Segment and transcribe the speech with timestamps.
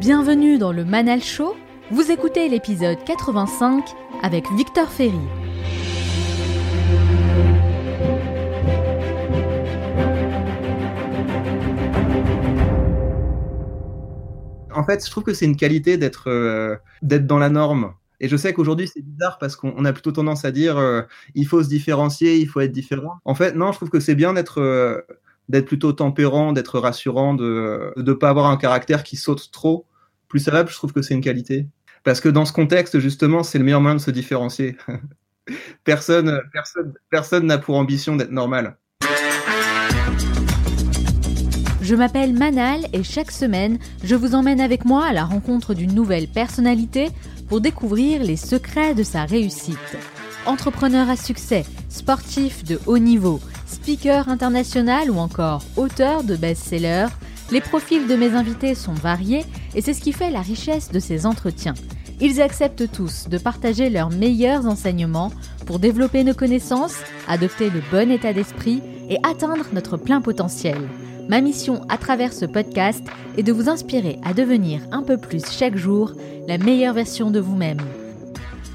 [0.00, 1.54] Bienvenue dans le Manal Show.
[1.90, 3.84] Vous écoutez l'épisode 85
[4.22, 5.12] avec Victor Ferry.
[14.74, 17.92] En fait, je trouve que c'est une qualité d'être euh, dans la norme.
[18.20, 21.02] Et je sais qu'aujourd'hui c'est bizarre parce qu'on a plutôt tendance à dire euh,
[21.34, 23.18] il faut se différencier, il faut être différent.
[23.26, 25.02] En fait, non, je trouve que c'est bien d'être euh,
[25.50, 29.84] d'être plutôt tempérant, d'être rassurant, de ne pas avoir un caractère qui saute trop.
[30.30, 31.66] Plus ça va, je trouve que c'est une qualité.
[32.04, 34.76] Parce que dans ce contexte, justement, c'est le meilleur moyen de se différencier.
[35.84, 38.76] personne, personne, personne n'a pour ambition d'être normal.
[41.82, 45.94] Je m'appelle Manal et chaque semaine, je vous emmène avec moi à la rencontre d'une
[45.94, 47.08] nouvelle personnalité
[47.48, 49.96] pour découvrir les secrets de sa réussite.
[50.46, 57.08] Entrepreneur à succès, sportif de haut niveau, speaker international ou encore auteur de best-sellers,
[57.52, 61.00] les profils de mes invités sont variés et c'est ce qui fait la richesse de
[61.00, 61.74] ces entretiens.
[62.20, 65.32] Ils acceptent tous de partager leurs meilleurs enseignements
[65.66, 66.96] pour développer nos connaissances,
[67.28, 70.78] adopter le bon état d'esprit et atteindre notre plein potentiel.
[71.28, 73.04] Ma mission à travers ce podcast
[73.38, 76.12] est de vous inspirer à devenir un peu plus chaque jour
[76.46, 77.80] la meilleure version de vous-même.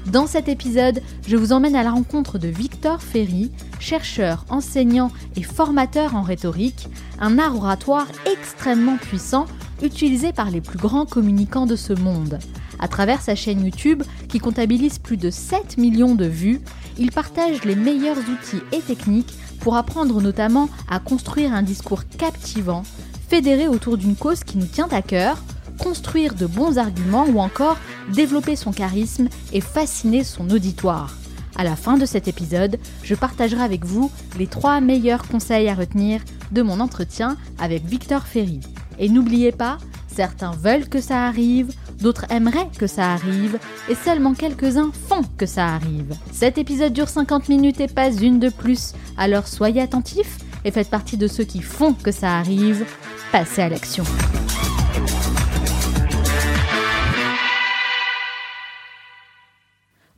[0.06, 5.42] Dans cet épisode, je vous emmène à la rencontre de Victor Ferry, chercheur, enseignant et
[5.42, 9.46] formateur en rhétorique, un art oratoire extrêmement puissant
[9.82, 12.38] utilisé par les plus grands communicants de ce monde.
[12.78, 16.60] À travers sa chaîne YouTube, qui comptabilise plus de 7 millions de vues,
[16.98, 22.84] il partage les meilleurs outils et techniques pour apprendre notamment à construire un discours captivant,
[23.28, 25.42] fédéré autour d'une cause qui nous tient à cœur,
[25.76, 27.78] construire de bons arguments ou encore
[28.12, 31.14] développer son charisme et fasciner son auditoire.
[31.56, 35.74] À la fin de cet épisode, je partagerai avec vous les trois meilleurs conseils à
[35.74, 36.20] retenir
[36.52, 38.60] de mon entretien avec Victor Ferry.
[38.98, 44.34] Et n'oubliez pas, certains veulent que ça arrive, d'autres aimeraient que ça arrive, et seulement
[44.34, 46.14] quelques-uns font que ça arrive.
[46.32, 50.90] Cet épisode dure 50 minutes et pas une de plus, alors soyez attentifs et faites
[50.90, 52.84] partie de ceux qui font que ça arrive.
[53.32, 54.04] Passez à l'action.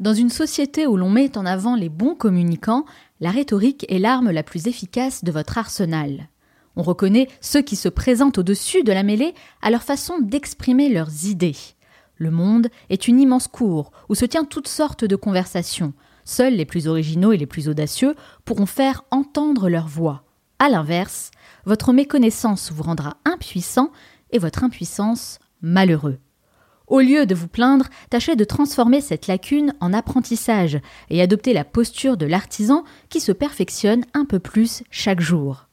[0.00, 2.84] Dans une société où l'on met en avant les bons communicants,
[3.20, 6.28] la rhétorique est l'arme la plus efficace de votre arsenal.
[6.76, 11.26] On reconnaît ceux qui se présentent au-dessus de la mêlée à leur façon d'exprimer leurs
[11.26, 11.56] idées.
[12.16, 15.92] Le monde est une immense cour où se tient toutes sortes de conversations.
[16.24, 18.14] Seuls les plus originaux et les plus audacieux
[18.44, 20.22] pourront faire entendre leur voix.
[20.60, 21.32] À l'inverse,
[21.64, 23.90] votre méconnaissance vous rendra impuissant
[24.30, 26.18] et votre impuissance malheureux.
[26.88, 31.64] Au lieu de vous plaindre, tâchez de transformer cette lacune en apprentissage et adoptez la
[31.64, 35.68] posture de l'artisan qui se perfectionne un peu plus chaque jour.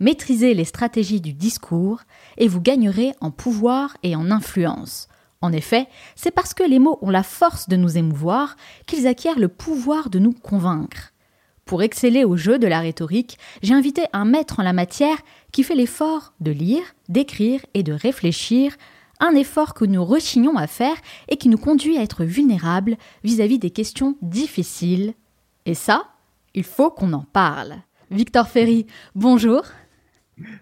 [0.00, 2.00] Maîtrisez les stratégies du discours
[2.38, 5.08] et vous gagnerez en pouvoir et en influence.
[5.40, 5.86] En effet,
[6.16, 10.10] c'est parce que les mots ont la force de nous émouvoir qu'ils acquièrent le pouvoir
[10.10, 11.12] de nous convaincre.
[11.66, 15.18] Pour exceller au jeu de la rhétorique, j'ai invité un maître en la matière
[15.52, 18.74] qui fait l'effort de lire, d'écrire et de réfléchir,
[19.20, 20.96] un effort que nous rechignons à faire
[21.28, 25.14] et qui nous conduit à être vulnérables vis-à-vis des questions difficiles.
[25.66, 26.06] Et ça,
[26.54, 27.76] il faut qu'on en parle.
[28.10, 29.62] Victor Ferry, bonjour.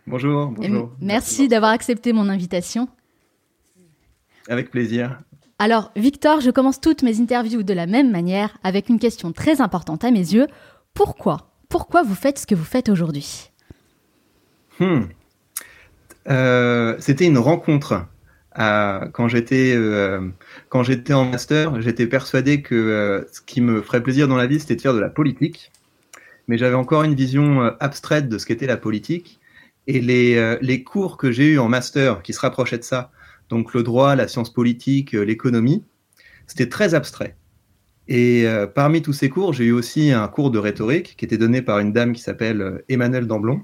[0.06, 0.90] Bonjour, bonjour.
[1.00, 2.88] merci d'avoir accepté mon invitation.
[4.48, 5.20] Avec plaisir.
[5.58, 9.60] Alors, Victor, je commence toutes mes interviews de la même manière avec une question très
[9.60, 10.46] importante à mes yeux.
[10.94, 11.50] Pourquoi?
[11.68, 13.50] Pourquoi vous faites ce que vous faites aujourd'hui?
[14.78, 15.04] Hmm.
[16.28, 18.06] euh, C'était une rencontre.
[18.56, 20.20] Quand j'étais euh,
[20.82, 24.60] j'étais en master, j'étais persuadé que euh, ce qui me ferait plaisir dans la vie,
[24.60, 25.72] c'était de faire de la politique.
[26.48, 29.40] Mais j'avais encore une vision abstraite de ce qu'était la politique.
[29.88, 33.10] Et les, les cours que j'ai eus en master qui se rapprochaient de ça,
[33.48, 35.84] donc le droit, la science politique, euh, l'économie.
[36.46, 37.36] C'était très abstrait.
[38.08, 41.38] Et euh, parmi tous ces cours, j'ai eu aussi un cours de rhétorique qui était
[41.38, 43.62] donné par une dame qui s'appelle euh, Emmanuelle Damblon.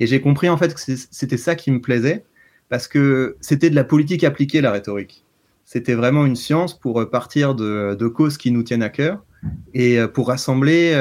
[0.00, 2.24] Et j'ai compris en fait que c'était ça qui me plaisait,
[2.72, 5.26] parce que c'était de la politique appliquée, la rhétorique.
[5.66, 9.22] C'était vraiment une science pour partir de, causes qui nous tiennent à cœur
[9.74, 10.94] et pour rassembler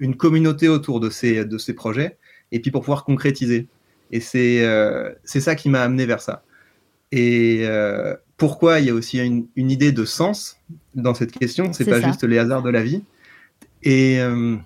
[0.00, 2.18] une communauté autour de ces, de ces projets
[2.50, 3.68] et puis pour pouvoir concrétiser.
[4.10, 4.64] Et c'est
[5.24, 6.42] ça qui m'a amené vers ça.
[7.12, 10.56] Et euh, pourquoi il y a aussi une, idée de sens
[10.96, 13.04] dans cette question, c'est pas juste les hasards de la vie.
[13.84, 14.56] Et euh,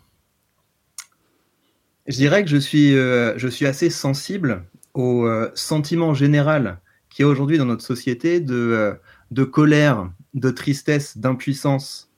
[2.06, 4.64] je dirais que je suis, euh, je suis assez sensible
[4.94, 6.81] au sentiment général
[7.11, 8.94] qu'il y a aujourd'hui dans notre société de,
[9.31, 12.11] de colère, de tristesse, d'impuissance.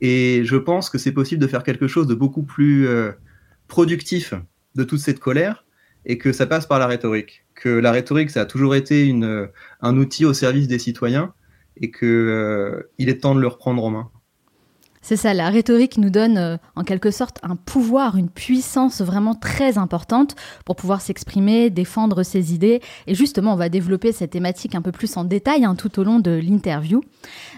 [0.00, 2.88] Et je pense que c'est possible de faire quelque chose de beaucoup plus
[3.68, 4.34] productif
[4.74, 5.64] de toute cette colère
[6.04, 9.48] et que ça passe par la rhétorique que la rhétorique, ça a toujours été une,
[9.80, 11.32] un outil au service des citoyens
[11.76, 14.10] et qu'il euh, est temps de le reprendre en main.
[15.04, 19.34] C'est ça, la rhétorique nous donne euh, en quelque sorte un pouvoir, une puissance vraiment
[19.34, 22.80] très importante pour pouvoir s'exprimer, défendre ses idées.
[23.08, 26.04] Et justement, on va développer cette thématique un peu plus en détail hein, tout au
[26.04, 27.02] long de l'interview.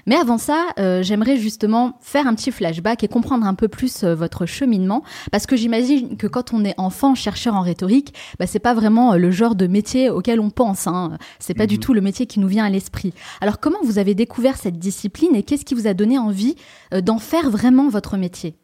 [0.06, 4.04] Mais avant ça, euh, j'aimerais justement faire un petit flashback et comprendre un peu plus
[4.04, 8.46] euh, votre cheminement, parce que j'imagine que quand on est enfant chercheur en rhétorique, bah,
[8.46, 10.86] c'est pas vraiment le genre de métier auquel on pense.
[10.86, 11.18] Hein.
[11.40, 11.80] C'est pas du mhm.
[11.80, 13.12] tout le métier qui nous vient à l'esprit.
[13.42, 16.56] Alors comment vous avez découvert cette discipline et qu'est-ce qui vous a donné envie
[16.90, 18.56] d'en faire vraiment votre métier?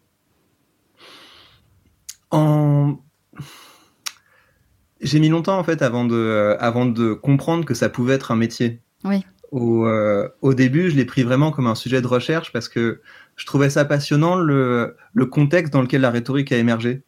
[5.01, 8.31] J'ai mis longtemps en fait avant de, euh, avant de comprendre que ça pouvait être
[8.31, 8.81] un métier.
[9.05, 9.25] Oui.
[9.51, 13.01] Au, euh, au début, je l'ai pris vraiment comme un sujet de recherche parce que
[13.37, 17.03] je trouvais ça passionnant le, le contexte dans lequel la rhétorique a émergé.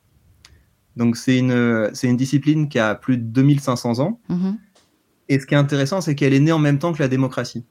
[0.97, 4.21] Donc c'est une, c'est une discipline qui a plus de 2500 ans.
[4.29, 4.57] Mm-hmm.
[5.29, 7.65] Et ce qui est intéressant, c'est qu'elle est née en même temps que la démocratie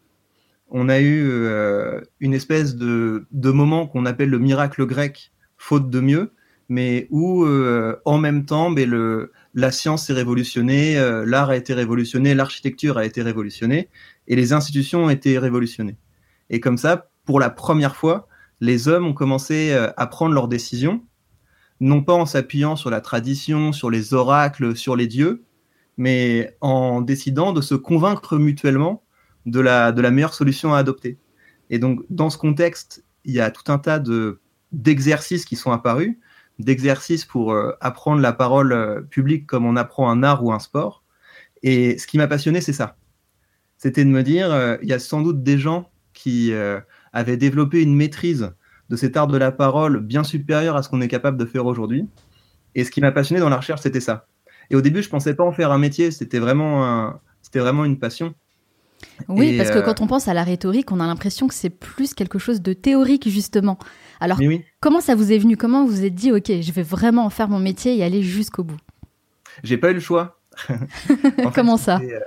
[0.72, 6.00] on a eu euh, une espèce de, moment qu'on appelle le miracle grec, faute de
[6.00, 6.34] mieux,
[6.70, 11.58] mais où euh, en même temps, mais le, la science s'est révolutionnée, euh, l'art a
[11.58, 13.90] été révolutionné, l'architecture a été révolutionnée,
[14.28, 15.98] et les institutions ont été révolutionnées.
[16.50, 18.30] Et comme ça, pour la première fois,
[18.62, 21.04] les hommes ont commencé à prendre leurs décisions,
[21.80, 25.44] non pas en s'appuyant sur la tradition, sur les oracles, sur les dieux,
[25.98, 29.04] mais en décidant de se convaincre mutuellement
[29.46, 31.18] de la, meilleure solution à adopter.
[31.70, 34.40] Et donc, dans ce contexte, il y a tout un tas de,
[34.72, 36.18] d'exercices qui sont apparus,
[36.60, 40.60] d'exercices pour euh, apprendre la parole euh, publique comme on apprend un art ou un
[40.60, 41.04] sport.
[41.64, 42.98] Et ce qui m'a passionné, c'est ça.
[43.78, 46.54] C'était de me dire, euh, il y a sans doute des gens qui
[47.14, 48.52] avaient développé une maîtrise
[48.90, 51.66] de cet art de la parole bien supérieure à ce qu'on est capable de faire
[51.66, 52.06] aujourd'hui.
[52.76, 54.28] Et ce qui m'a passionné dans la recherche, c'était ça.
[54.70, 57.16] Et au début, je pensais pas en faire un métier, c'était vraiment
[57.54, 58.36] une passion.
[59.28, 61.70] Oui, parce que euh, quand on pense à la rhétorique, on a l'impression que c'est
[61.70, 63.78] plus quelque chose de théorique, justement.
[64.20, 64.40] Alors,
[64.80, 65.58] comment ça vous est venu?
[65.58, 68.64] Comment vous vous êtes dit, OK, je vais vraiment faire mon métier et aller jusqu'au
[68.64, 68.78] bout?
[69.64, 70.40] J'ai pas eu le choix.
[71.54, 72.00] comment ça?
[72.04, 72.20] euh,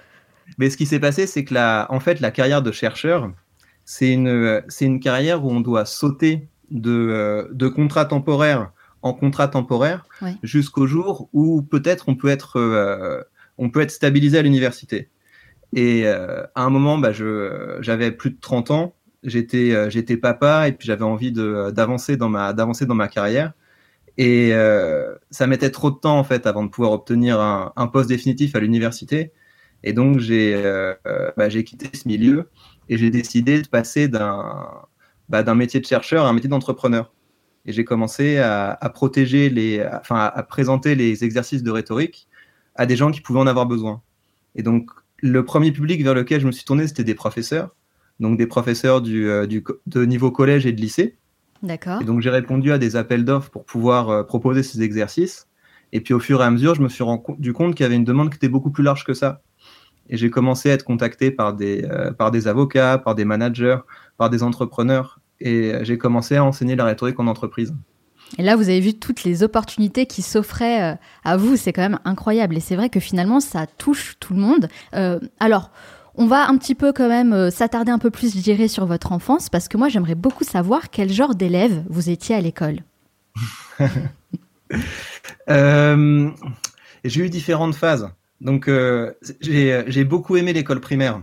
[0.58, 3.30] Mais ce qui s'est passé, c'est que la, en fait, la carrière de chercheur,
[3.84, 8.70] c'est une, c'est une carrière où on doit sauter de, euh, de contrat temporaire
[9.02, 10.06] en contrat temporaire
[10.42, 13.28] jusqu'au jour où peut-être on peut être,
[13.58, 15.10] on peut être stabilisé à l'université.
[15.74, 18.94] Et euh, à un moment, bah, je, j'avais plus de 30 ans,
[19.24, 23.08] j'étais, euh, j'étais papa et puis j'avais envie de, d'avancer dans ma, d'avancer dans ma
[23.08, 23.52] carrière.
[24.18, 27.88] Et euh, ça mettait trop de temps en fait avant de pouvoir obtenir un, un
[27.88, 29.32] poste définitif à l'université.
[29.82, 30.62] Et donc j'ai,
[31.36, 32.48] bah, j'ai quitté ce milieu
[32.88, 34.66] et j'ai décidé de passer d'un,
[35.28, 37.12] bah, d'un métier de chercheur à un métier d'entrepreneur.
[37.66, 42.28] Et j'ai commencé à, protéger les, enfin à présenter les exercices de rhétorique
[42.76, 44.02] à des gens qui pouvaient en avoir besoin.
[44.54, 44.90] Et donc
[45.24, 47.74] le premier public vers lequel je me suis tourné, c'était des professeurs,
[48.20, 51.16] donc des professeurs du, euh, de niveau collège et de lycée.
[51.62, 52.02] D'accord.
[52.02, 55.48] Et donc j'ai répondu à des appels d'offres pour pouvoir euh, proposer ces exercices.
[55.92, 57.96] Et puis au fur et à mesure, je me suis rendu compte qu'il y avait
[57.96, 59.40] une demande qui était beaucoup plus large que ça.
[60.10, 63.78] Et j'ai commencé à être contacté par des, euh, par des avocats, par des managers,
[64.18, 65.20] par des entrepreneurs.
[65.40, 67.74] Et j'ai commencé à enseigner la rhétorique en entreprise.
[68.38, 71.56] Et là, vous avez vu toutes les opportunités qui s'offraient euh, à vous.
[71.56, 72.56] C'est quand même incroyable.
[72.56, 74.68] Et c'est vrai que finalement, ça touche tout le monde.
[74.94, 75.70] Euh, alors,
[76.14, 78.86] on va un petit peu quand même euh, s'attarder un peu plus, je dirais, sur
[78.86, 82.80] votre enfance, parce que moi, j'aimerais beaucoup savoir quel genre d'élève vous étiez à l'école.
[87.04, 88.08] j'ai eu différentes phases.
[88.40, 88.70] Donc,
[89.40, 91.22] j'ai beaucoup aimé l'école primaire.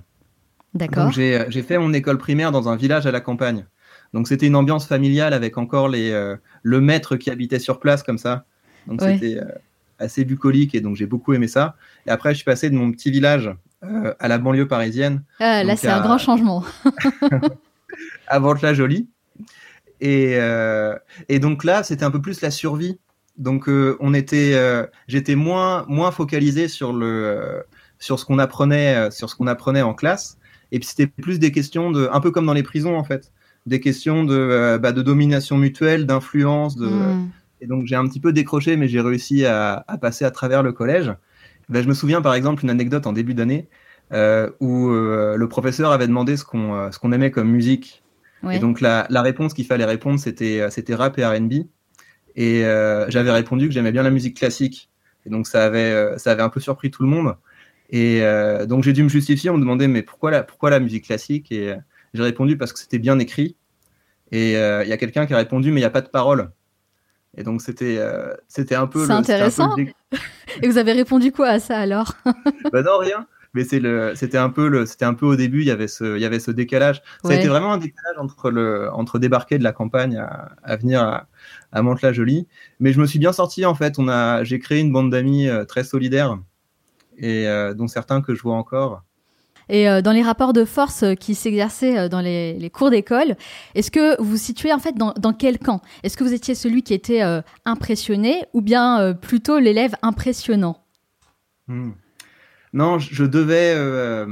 [0.74, 1.12] D'accord.
[1.12, 3.65] J'ai fait mon école primaire dans un village à la campagne.
[4.13, 8.03] Donc c'était une ambiance familiale avec encore les, euh, le maître qui habitait sur place
[8.03, 8.46] comme ça.
[8.88, 9.46] Donc c'était euh,
[10.00, 11.75] assez bucolique et donc j'ai beaucoup aimé ça.
[12.08, 13.51] Et après je suis passé de mon petit village
[13.84, 15.24] euh, à la banlieue parisienne.
[15.39, 16.63] Ah, là c'est un grand changement.
[18.27, 19.08] à Vente-la-Jolie.
[20.01, 20.38] Et,
[21.30, 23.00] et donc là c'était un peu plus la survie.
[23.38, 24.60] Donc on était,
[25.08, 27.63] j'étais moins moins focalisé sur le
[28.00, 30.38] sur ce qu'on apprenait sur ce qu'on apprenait en classe.
[30.74, 33.32] Et puis c'était plus des questions de, un peu comme dans les prisons en fait
[33.65, 36.75] des questions de, euh, bah, de domination mutuelle, d'influence.
[36.75, 36.88] De...
[36.88, 37.30] Hmm.
[37.62, 40.63] Et donc j'ai un petit peu décroché, mais j'ai réussi à, à, passer à travers
[40.63, 41.13] le collège.
[41.70, 43.68] Bah, je me souviens par exemple une anecdote en début d'année
[44.13, 48.03] euh, où euh, le professeur avait demandé ce qu'on euh, aimait comme musique.
[48.51, 51.53] Et donc la, la réponse qu'il fallait répondre c'était c'était rap et R&B.
[52.36, 52.62] Et
[53.08, 54.89] j'avais répondu que j'aimais bien la musique classique.
[55.27, 57.36] Et donc ça avait ça avait un peu surpris tout le monde.
[57.91, 58.24] Et
[58.68, 59.51] donc j'ai dû me justifier.
[59.51, 61.51] On me demandait mais pourquoi la pourquoi la musique classique?
[61.51, 61.75] Et
[62.13, 63.56] j'ai répondu parce que c'était bien écrit.
[64.32, 66.10] Et il euh, y a quelqu'un qui a répondu, mais il n'y a pas de
[66.10, 66.51] parole.
[67.38, 68.00] Et donc c'était
[68.48, 69.06] c'était un peu.
[69.06, 69.75] C'est intéressant.
[70.62, 72.13] Et vous avez répondu quoi à ça alors?
[72.74, 75.62] Bah non rien mais c'est le, c'était un peu le, c'était un peu au début,
[75.62, 77.01] il y avait ce, il y avait ce décalage.
[77.24, 80.75] Ça a été vraiment un décalage entre le, entre débarquer de la campagne à, à
[80.77, 81.27] venir à,
[81.72, 82.48] à Mantes-la-Jolie.
[82.80, 84.00] Mais je me suis bien sorti en fait.
[84.00, 86.38] On a, j'ai créé une bande d'amis euh, très solidaire
[87.18, 89.03] et euh, dont certains que je vois encore.
[89.72, 93.36] Et euh, dans les rapports de force qui s'exerçaient dans les, cours d'école,
[93.74, 95.82] est-ce que vous vous situez en fait dans, dans quel camp?
[96.04, 97.24] Est-ce que vous étiez celui qui était
[97.66, 100.78] impressionné ou bien plutôt l'élève impressionnant?
[101.68, 101.92] Hmm.
[102.74, 103.74] Non, je devais.
[103.75, 104.25] Euh,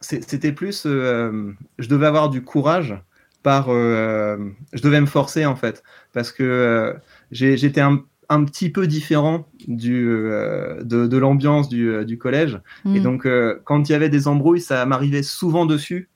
[0.00, 0.84] c'était plus.
[0.86, 2.94] Euh, je devais avoir du courage
[3.42, 3.68] par.
[3.70, 4.36] Euh,
[4.72, 5.82] je devais me forcer en fait.
[6.12, 6.96] Parce que
[7.30, 12.60] j'étais un, un, petit peu différent du, de, de l'ambiance du, du, collège.
[12.84, 13.02] Et mm.
[13.02, 13.28] donc,
[13.64, 16.10] quand il y avait des embrouilles, ça m'arrivait souvent dessus.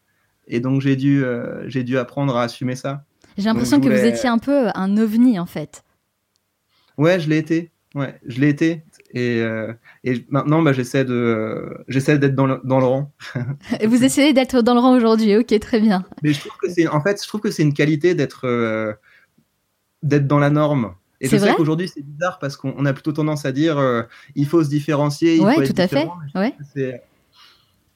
[0.47, 1.25] Et donc, j'ai dû,
[1.67, 3.05] j'ai dû apprendre à assumer ça.
[3.39, 5.85] J'ai l'impression que vous étiez un peu un ovni en fait.
[6.99, 7.71] Ouais, je l'ai été.
[7.95, 8.85] Ouais, je l'ai été.
[9.13, 9.73] Et, euh,
[10.05, 13.13] et maintenant, bah, j'essaie de, euh, j'essaie d'être dans le, dans le rang.
[13.81, 16.05] et vous essayez d'être dans le rang aujourd'hui, ok, très bien.
[16.23, 18.93] Mais je trouve que c'est, en fait, je trouve que c'est une qualité d'être, euh,
[20.03, 20.95] d'être dans la norme.
[21.21, 24.65] Et je sais qu'aujourd'hui c'est bizarre parce qu'on a plutôt tendance à dire il faut
[24.65, 25.37] se différencier.
[25.37, 26.09] Il ouais, faut tout à fait.
[26.35, 27.03] Ouais.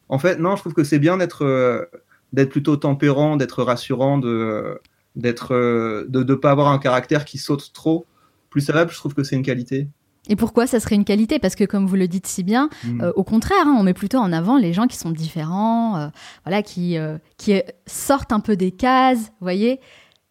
[0.08, 1.88] En fait, non, je trouve que c'est bien d'être,
[2.32, 4.78] d'être plutôt tempérant, d'être rassurant, de,
[5.16, 8.04] d'être, de ne pas avoir un caractère qui saute trop.
[8.50, 9.88] Plus ça va, je trouve que c'est une qualité.
[10.28, 11.38] Et pourquoi ça serait une qualité?
[11.38, 13.02] Parce que comme vous le dites si bien, mm.
[13.02, 16.08] euh, au contraire, hein, on met plutôt en avant les gens qui sont différents, euh,
[16.44, 19.80] voilà, qui euh, qui sortent un peu des cases, voyez?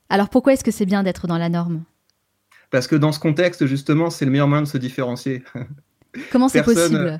[0.10, 1.84] Alors pourquoi est-ce que c'est bien d'être dans la norme?
[2.74, 5.44] Parce que dans ce contexte, justement, c'est le meilleur moyen de se différencier.
[6.32, 7.20] Comment c'est possible?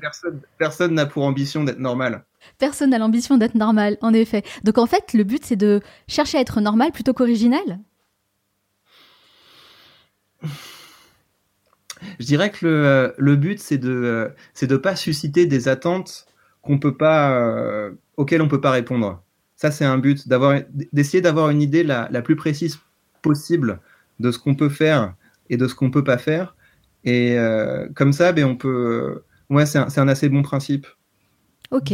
[0.58, 2.24] Personne n'a pour ambition d'être normal.
[2.58, 4.42] Personne n'a l'ambition d'être normal, en effet.
[4.64, 7.78] Donc en fait, le but c'est de chercher à être normal plutôt qu'original.
[10.42, 16.26] Je dirais que le, le but, c'est de c'est de pas susciter des attentes
[16.62, 19.22] qu'on peut pas euh, auxquelles on peut pas répondre.
[19.54, 22.80] Ça, c'est un but d'avoir d'essayer d'avoir une idée la, la, plus précise
[23.22, 23.78] possible
[24.18, 25.14] de ce qu'on peut faire
[25.50, 26.56] et de ce qu'on peut pas faire.
[27.04, 29.22] Et euh, comme ça, ben on peut.
[29.50, 30.86] Ouais, c'est un, un assez bon principe.
[31.70, 31.92] Ok.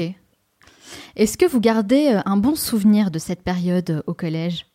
[1.16, 4.66] Est-ce que vous gardez euh, un bon souvenir de cette période au collège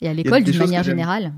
[0.00, 1.32] et à l'école d'une manière générale?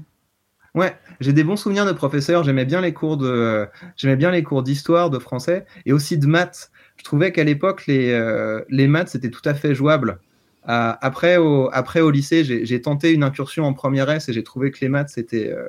[0.75, 2.45] Ouais, j'ai des bons souvenirs de professeurs.
[2.45, 6.27] J'aimais bien les cours de, j'aimais bien les cours d'histoire, de français et aussi de
[6.27, 6.71] maths.
[6.97, 10.21] Je trouvais qu'à l'époque les euh, les maths c'était tout à fait jouable.
[10.69, 14.45] Euh, après au après au lycée, j'ai tenté une incursion en première S et j'ai
[14.45, 15.67] trouvé que les maths c'était euh,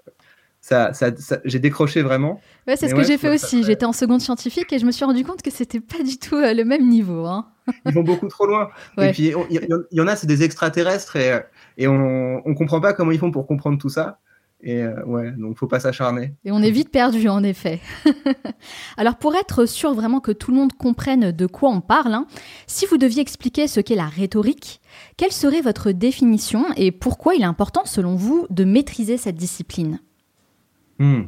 [0.61, 1.11] ça, ça,
[1.45, 2.41] j'ai décroché vraiment.
[2.67, 3.63] Ouais, c'est ce que j'ai fait aussi.
[3.63, 6.35] J'étais en seconde scientifique et je me suis rendu compte que c'était pas du tout
[6.35, 7.25] le même niveau.
[7.25, 7.47] Hein.
[7.85, 8.69] Ils vont beaucoup trop loin.
[8.97, 11.39] Et puis il y, y, en a, c'est des extraterrestres et,
[11.77, 14.19] et on, on comprend pas comment ils font pour comprendre tout ça.
[14.61, 16.33] Et euh, ouais, donc faut pas s'acharner.
[16.43, 17.79] Et on est vite perdu en effet.
[18.97, 22.27] Alors pour être sûr vraiment que tout le monde comprenne de quoi on parle, hein,
[22.67, 24.81] si vous deviez expliquer ce qu'est la rhétorique,
[25.15, 29.99] quelle serait votre définition et pourquoi il est important selon vous de maîtriser cette discipline?
[30.99, 31.23] Hmm.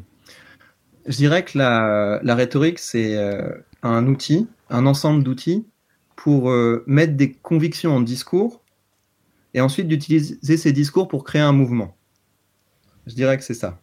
[1.06, 3.51] Je dirais que la, rhétorique c'est euh,
[3.82, 5.66] un outil, un ensemble d'outils
[6.16, 8.63] pour euh, mettre des convictions en discours
[9.54, 11.98] et ensuite d'utiliser ces discours pour créer un mouvement.
[13.08, 13.82] Je dirais que c'est ça.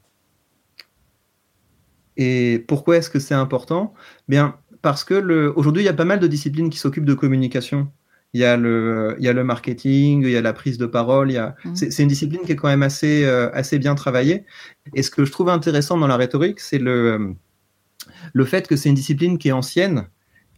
[2.16, 3.94] Et pourquoi est-ce que c'est important?
[4.28, 7.90] Bien, parce que aujourd'hui, il y a pas mal de disciplines qui s'occupent de communication.
[8.34, 10.84] Il y, a le, il y a le marketing, il y a la prise de
[10.84, 11.30] parole.
[11.30, 11.56] Il y a...
[11.64, 11.74] Mmh.
[11.76, 14.44] C'est une discipline qui est quand même assez, euh, assez bien travaillée.
[14.94, 17.34] Et ce que je trouve intéressant dans la rhétorique, c'est le,
[18.34, 20.08] le fait que c'est une discipline qui est ancienne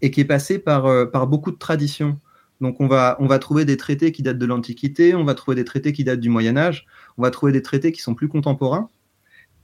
[0.03, 2.19] et qui est passée par, euh, par beaucoup de traditions.
[2.61, 5.55] Donc on va, on va trouver des traités qui datent de l'Antiquité, on va trouver
[5.55, 6.87] des traités qui datent du Moyen Âge,
[7.19, 8.91] on va trouver des traités qui sont plus contemporains.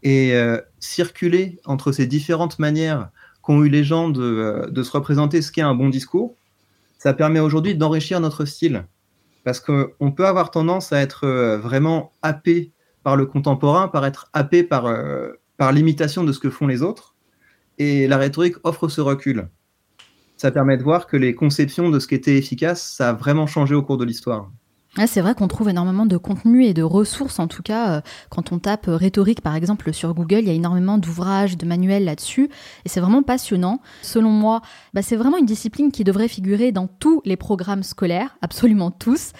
[0.04, 3.10] Et euh, circuler entre ces différentes manières
[3.42, 6.36] qu'ont eu les gens de, de se représenter ce qu'est un bon discours,
[7.06, 8.84] ça permet aujourd'hui d'enrichir notre style.
[9.44, 12.72] Parce qu'on peut avoir tendance à être euh, vraiment happé
[13.04, 14.92] par le contemporain, par être happé par,
[15.56, 17.14] par l'imitation de ce que font les autres.
[17.78, 19.48] Et la rhétorique offre ce recul
[20.36, 23.46] ça permet de voir que les conceptions de ce qui était efficace, ça a vraiment
[23.46, 24.50] changé au cours de l'histoire.
[25.06, 28.00] C'est vrai qu'on trouve énormément de contenu et de ressources, en tout cas, euh,
[28.30, 31.66] quand on tape euh, rhétorique, par exemple, sur Google, il y a énormément d'ouvrages, de
[31.66, 32.48] manuels là-dessus,
[32.84, 33.80] et c'est vraiment passionnant.
[34.00, 34.62] Selon moi,
[34.94, 39.32] bah, c'est vraiment une discipline qui devrait figurer dans tous les programmes scolaires, absolument tous.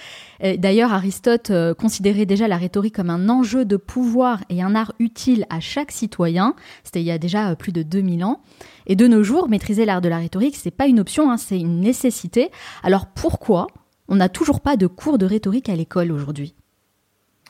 [0.59, 4.93] D'ailleurs, Aristote euh, considérait déjà la rhétorique comme un enjeu de pouvoir et un art
[4.99, 6.55] utile à chaque citoyen.
[6.85, 8.43] C'était il y a déjà plus de 2000 ans.
[8.87, 11.59] Et de nos jours, maîtriser l'art de la rhétorique, c'est pas une option, hein, c'est
[11.59, 12.51] une nécessité.
[12.83, 13.67] Alors pourquoi?
[14.09, 16.55] On n'a toujours pas de cours de rhétorique à l'école aujourd'hui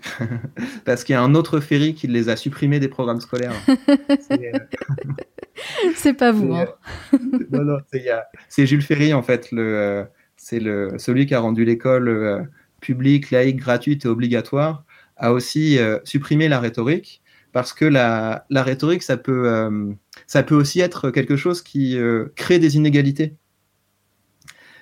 [0.84, 3.54] parce qu'il y a un autre Ferry qui les a supprimés des programmes scolaires.
[5.94, 6.54] c'est pas vous.
[6.54, 6.66] Hein.
[7.50, 7.78] non, non,
[8.48, 12.48] c'est Jules Ferry en fait, le, c'est le, celui qui a rendu l'école
[12.80, 14.84] publique, laïque, gratuite et obligatoire,
[15.16, 17.22] a aussi supprimé la rhétorique
[17.52, 19.96] parce que la, la rhétorique, ça peut,
[20.26, 21.98] ça peut aussi être quelque chose qui
[22.34, 23.34] crée des inégalités.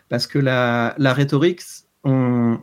[0.09, 1.63] Parce que la, la rhétorique,
[2.05, 2.59] on,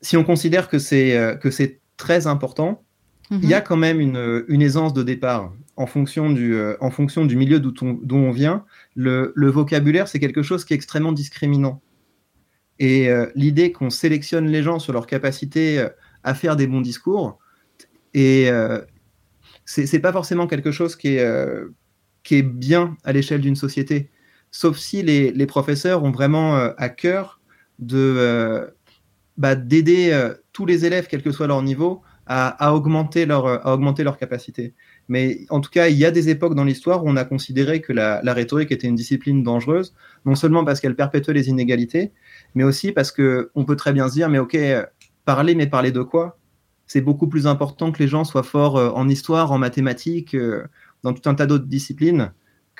[0.00, 2.82] si on considère que c'est euh, que c'est très important,
[3.30, 3.64] il y a mhm.
[3.64, 7.60] quand même une, une, aisance de départ en fonction du, euh, en fonction du milieu
[7.60, 7.72] d'où
[8.10, 8.64] on, vient.
[8.96, 11.80] Le, le vocabulaire, c'est quelque chose qui est extrêmement discriminant.
[12.80, 15.86] Et euh, l'idée qu'on sélectionne les gens sur leur capacité
[16.24, 17.38] à faire des bons discours,
[18.14, 18.50] et
[19.64, 21.62] c'est pas forcément quelque chose qui est,
[22.24, 24.10] qui est bien à l'échelle d'une société.
[24.50, 27.40] Sauf si les, professeurs ont vraiment à cœur
[27.78, 28.68] de
[29.40, 34.12] bah, d'aider euh, tous les élèves, quel que soit leur niveau, à, augmenter leur, euh,
[34.12, 34.74] capacité.
[35.08, 37.80] Mais en tout cas, il y a des époques dans l'histoire où on a considéré
[37.80, 39.94] que la, rhétorique était une discipline dangereuse,
[40.26, 42.12] non seulement parce qu'elle perpétuait les inégalités,
[42.54, 44.58] mais aussi parce que on peut très bien se dire, mais ok,
[45.24, 46.38] parler, mais parler de quoi?
[46.86, 50.36] C'est beaucoup plus important que les gens soient forts euh, en histoire, en mathématiques,
[51.02, 52.30] dans tout un tas d'autres disciplines,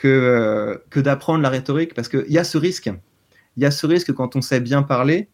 [0.00, 2.90] que, que d'apprendre la rhétorique, parce qu'il y a ce risque.
[3.56, 5.28] Il y a ce risque quand on sait bien parler,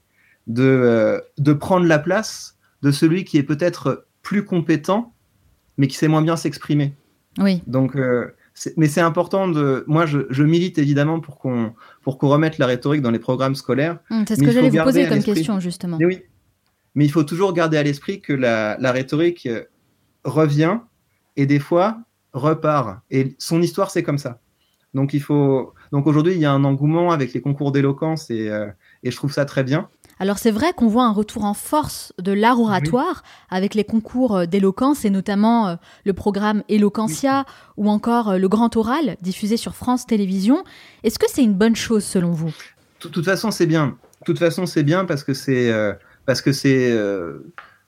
[0.49, 5.15] de, euh, de prendre la place de celui qui est peut-être plus compétent,
[5.79, 6.95] mais qui sait moins bien s'exprimer.
[7.39, 7.63] Oui.
[7.69, 8.35] Donc, euh,
[8.77, 9.85] mais c'est important de.
[9.87, 13.55] Moi, je, je milite évidemment pour qu'on pour qu'on remette la rhétorique dans les programmes
[13.55, 14.01] scolaires.
[14.11, 15.99] Hum, c'est ce que j'allais vous poser comme question justement.
[16.01, 16.23] Mais oui.
[16.97, 19.65] Mais il faut toujours garder à l'esprit que la, la, rhétorique euh,
[20.25, 20.79] revient
[21.37, 21.99] et des fois
[22.33, 23.01] repart.
[23.11, 24.41] Et son histoire, c'est comme ça.
[24.97, 25.73] Donc il faut.
[25.93, 28.51] Donc aujourd'hui, il y a un engouement avec les concours d'éloquence et,
[29.05, 29.89] et je trouve ça très bien.
[30.19, 34.35] Alors c'est vrai qu'on voit un retour en force de l'art oratoire avec les concours
[34.37, 35.77] euh, d'éloquence et notamment euh,
[36.07, 37.45] le programme Eloquentia
[37.77, 40.65] ou encore euh, le Grand Oral diffusé sur France Télévisions.
[41.05, 42.55] Est-ce que c'est une bonne chose selon vous?
[43.03, 43.99] De toute façon, c'est bien.
[44.21, 45.71] De toute façon, c'est bien parce que c'est
[46.25, 46.99] parce que c'est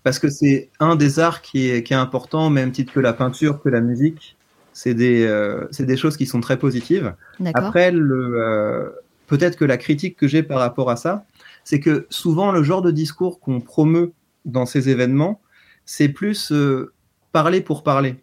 [0.03, 3.01] parce que c'est un des arts qui est, qui est important au même titre que
[3.01, 4.37] la peinture, que la musique.
[4.79, 5.27] C'est des
[5.73, 7.15] c'est des choses qui sont très positives.
[7.55, 8.95] Après le
[9.27, 11.27] peut-être que la critique que j'ai par rapport à ça,
[11.65, 14.13] c'est que souvent le genre de discours qu'on promeut
[14.45, 15.41] dans ces événements,
[15.85, 16.93] c'est plus euh,
[17.33, 18.17] parler pour parler.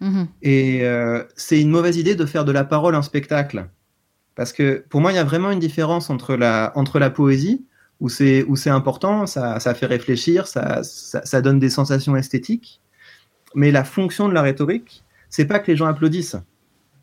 [0.00, 0.26] Mhm.
[0.42, 3.68] Et euh, c'est une mauvaise idée de faire de la parole un spectacle.
[4.34, 7.64] Parce que pour moi, il y a vraiment une différence entre la, entre la poésie,
[8.00, 12.80] où c'est, où c'est important, ça, ça, fait réfléchir, ça, ça, donne des sensations esthétiques.
[13.54, 16.36] Mais la fonction de la rhétorique, c'est pas que les gens applaudissent.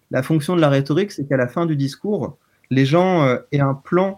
[0.10, 2.38] La fonction de la rhétorique, c'est qu'à la fin du discours,
[2.70, 4.18] les gens euh, aient un plan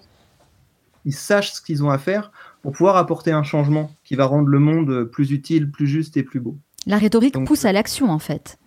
[1.05, 4.47] ils sachent ce qu'ils ont à faire pour pouvoir apporter un changement qui va rendre
[4.47, 6.57] le monde plus utile, plus juste et plus beau.
[6.85, 8.57] La rhétorique pousse à l'action, en fait.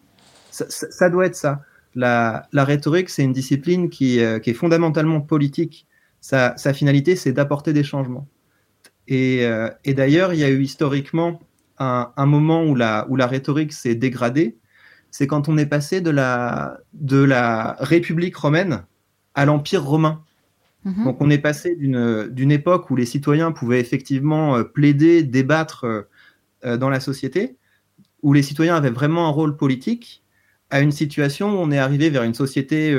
[0.50, 1.62] Ça, doit être ça.
[1.94, 5.86] La, rhétorique, c'est une discipline qui, euh, est fondamentalement politique.
[6.20, 8.26] Sa, finalité, c'est d'apporter des changements.
[9.10, 11.40] Euh, et, d'ailleurs, il y a eu historiquement
[11.78, 14.58] un, moment où la, où la rhétorique s'est dégradée.
[15.10, 18.84] C'est quand on est passé de la, de la République romaine
[19.34, 20.22] à l'Empire romain.
[20.84, 21.04] Mhm.
[21.04, 26.02] Donc on est passé d'une époque où les citoyens pouvaient effectivement euh, plaider, débattre euh,
[26.64, 27.56] euh, dans la société,
[28.22, 30.22] où les citoyens avaient vraiment un rôle politique,
[30.70, 32.92] à une situation où on est arrivé vers une société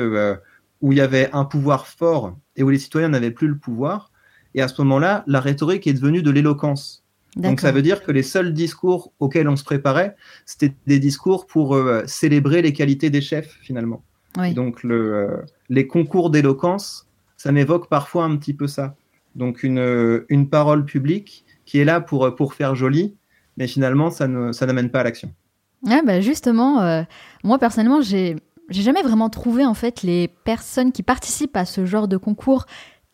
[0.80, 4.10] où il y avait un pouvoir fort et où les citoyens n'avaient plus le pouvoir.
[4.54, 7.04] Et à ce moment-là, la rhétorique est devenue de l'éloquence.
[7.36, 11.46] Donc ça veut dire que les seuls discours auxquels on se préparait, c'était des discours
[11.46, 14.02] pour célébrer les qualités des chefs finalement.
[14.54, 18.94] Donc le, les concours d'éloquence ça m'évoque parfois un petit peu ça.
[19.34, 23.14] Donc une, une parole publique qui est là pour, pour faire joli,
[23.56, 25.32] mais finalement, ça ne ça n'amène pas à l'action.
[25.84, 27.02] Ouais, bah justement, euh,
[27.44, 28.36] moi personnellement, j'ai
[28.68, 32.66] j'ai jamais vraiment trouvé en fait les personnes qui participent à ce genre de concours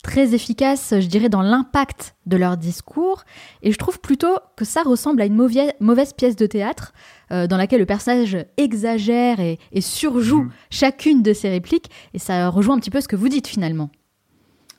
[0.05, 3.23] très efficaces, je dirais, dans l'impact de leur discours.
[3.63, 6.93] Et je trouve plutôt que ça ressemble à une mauvaise, mauvaise pièce de théâtre
[7.31, 10.51] euh, dans laquelle le personnage exagère et, et surjoue mmh.
[10.69, 11.89] chacune de ses répliques.
[12.13, 13.89] Et ça rejoint un petit peu ce que vous dites finalement.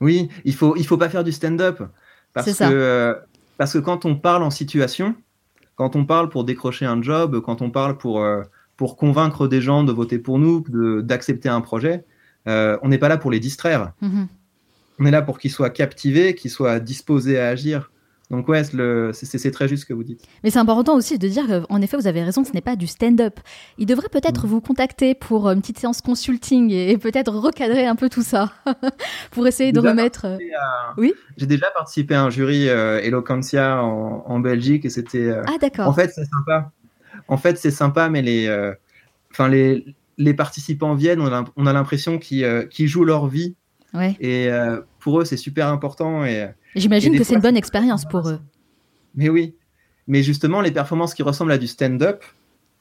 [0.00, 1.82] Oui, il faut, il faut pas faire du stand-up.
[2.32, 3.14] Parce que, euh,
[3.58, 5.16] parce que quand on parle en situation,
[5.74, 8.42] quand on parle pour décrocher un job, quand on parle pour, euh,
[8.76, 10.64] pour convaincre des gens de voter pour nous,
[11.02, 12.04] d'accepter un projet,
[12.46, 13.92] on n'est pas là pour les distraire.
[14.02, 14.26] Mm-hmm.
[14.98, 17.90] On est là pour qu'ils soient captivés, qu'ils soient disposés à agir.
[18.30, 18.62] Donc ouais,
[19.12, 20.20] c'est très juste ce que vous dites.
[20.42, 22.88] Mais c'est important aussi de dire qu'en effet, vous avez raison, ce n'est pas du
[22.88, 23.38] stand-up.
[23.78, 24.48] Il devrait peut-être mm.
[24.48, 28.52] vous contacter pour une petite séance consulting et, peut-être recadrer un peu tout ça
[29.30, 30.38] pour essayer de remettre.
[30.98, 31.14] Oui?
[31.36, 35.28] J'ai déjà participé à un jury euh, Eloquentia en, Belgique et c'était.
[35.28, 35.88] Euh, ah d'accord.
[35.88, 36.72] En fait, c'est sympa.
[37.28, 38.72] En fait, c'est sympa, mais les, euh,
[39.30, 39.84] enfin les,
[40.18, 43.54] les participants viennent, on a, l'impression qu'ils jouent leur vie.
[43.94, 44.16] Ouais.
[44.20, 44.48] Et
[44.98, 48.40] pour eux, c'est super important et J'imagine que c'est une bonne expérience pour eux.
[49.14, 49.54] Mais oui.
[50.06, 52.22] Mais justement, les performances qui ressemblent à du stand-up,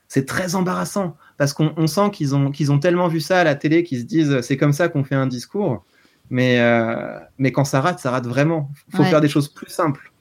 [0.08, 3.56] c'est très embarrassant parce qu'on sent qu'ils ont, qu'ils ont tellement vu ça à la
[3.56, 5.84] télé qu'ils se disent c'est comme ça qu'on fait un discours.
[6.30, 8.72] Mais, euh, mais quand ça rate, ça rate vraiment.
[8.90, 10.12] Il faut faire des choses plus simples.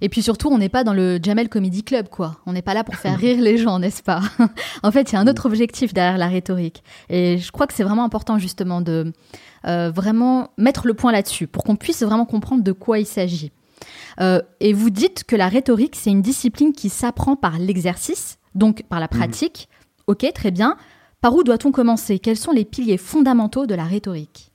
[0.00, 2.36] Et puis surtout, on n'est pas dans le Jamel Comedy Club, quoi.
[2.46, 4.22] On n'est pas là pour faire rire les gens, n'est-ce pas?
[4.82, 6.82] En fait, il y a un autre objectif derrière la rhétorique.
[7.08, 9.12] Et je crois que c'est vraiment important, justement, de
[9.66, 13.52] euh, vraiment mettre le point là-dessus, pour qu'on puisse vraiment comprendre de quoi il s'agit.
[14.20, 18.82] Euh, et vous dites que la rhétorique, c'est une discipline qui s'apprend par l'exercice, donc
[18.88, 19.18] par la mhm.
[19.18, 19.68] pratique.
[20.06, 20.76] Ok, très bien.
[21.20, 22.18] Par où doit-on commencer?
[22.18, 24.52] Quels sont les piliers fondamentaux de la rhétorique?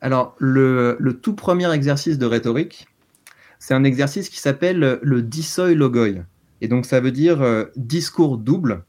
[0.00, 2.86] Alors, le, le, tout premier exercice de rhétorique,
[3.58, 6.24] c'est un exercice qui s'appelle le Dissoi Logoi.
[6.60, 8.84] Et donc ça veut dire euh, discours double.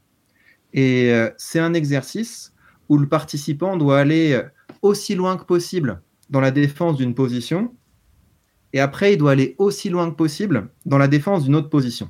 [0.72, 2.54] Et euh, c'est un exercice
[2.88, 4.42] où le participant doit aller euh,
[4.82, 6.00] aussi loin que possible
[6.30, 7.74] dans la défense d'une position.
[8.72, 12.08] Et après, il doit aller aussi loin que possible dans la défense d'une autre position.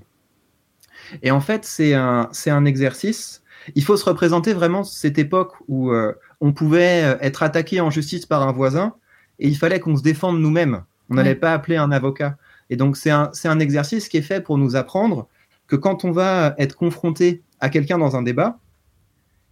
[1.22, 3.42] Et en fait, c'est un, c'est un exercice.
[3.74, 5.92] Il faut se représenter vraiment cette époque où
[6.40, 8.94] on pouvait être attaqué en justice par un voisin
[9.38, 10.84] et il fallait qu'on se défende nous-mêmes.
[11.10, 12.36] On n'allait pas appeler un avocat.
[12.70, 15.28] Et donc, c'est un, un, exercice qui est fait pour nous apprendre
[15.66, 18.58] que quand on va être confronté à quelqu'un dans un débat,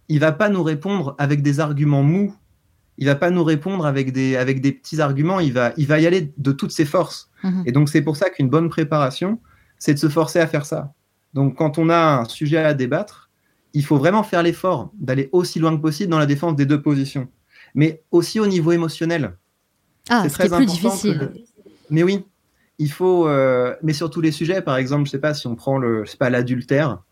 [0.09, 2.35] il va pas nous répondre avec des arguments mous.
[2.97, 5.39] Il va pas nous répondre avec des, avec des petits arguments.
[5.39, 7.29] Il va, il va y aller de toutes ses forces.
[7.43, 7.63] Mhm.
[7.65, 9.39] Et donc, c'est pour ça qu'une bonne préparation,
[9.79, 10.93] c'est de se forcer à faire ça.
[11.33, 13.29] Donc, quand on a un sujet à débattre,
[13.73, 16.81] il faut vraiment faire l'effort d'aller aussi loin que possible dans la défense des deux
[16.81, 17.27] positions.
[17.73, 19.35] Mais aussi au niveau émotionnel.
[20.09, 21.33] Ah, c'est très plus difficile.
[21.89, 22.23] Mais oui,
[22.77, 25.55] il faut, euh, mais sur tous les sujets, par exemple, je sais pas si on
[25.55, 27.03] prend le, pas l'adultère,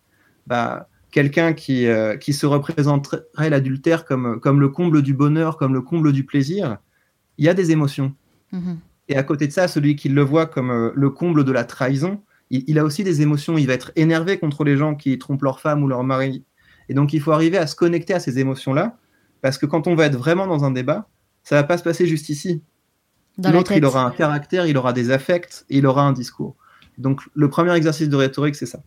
[0.48, 5.74] bah quelqu'un qui euh, qui se représenterait l'adultère comme comme le comble du bonheur, comme
[5.74, 6.78] le comble du plaisir,
[7.38, 8.14] il y a des émotions.
[8.52, 8.78] Mm-hmm.
[9.10, 11.64] Et à côté de ça, celui qui le voit comme euh, le comble de la
[11.64, 13.58] trahison, il, a aussi des émotions.
[13.58, 16.46] Il va être énervé contre les gens qui trompent leur femme ou leur mari.
[16.88, 18.98] Et donc, il faut arriver à se connecter à ces émotions-là,
[19.42, 21.10] parce que quand on va être vraiment dans un débat,
[21.44, 22.62] ça va pas se passer juste ici.
[23.38, 26.56] L'autre, il aura un caractère, il aura des affects, il aura un discours.
[26.98, 28.80] Donc, le premier exercice de rhétorique, c'est ça.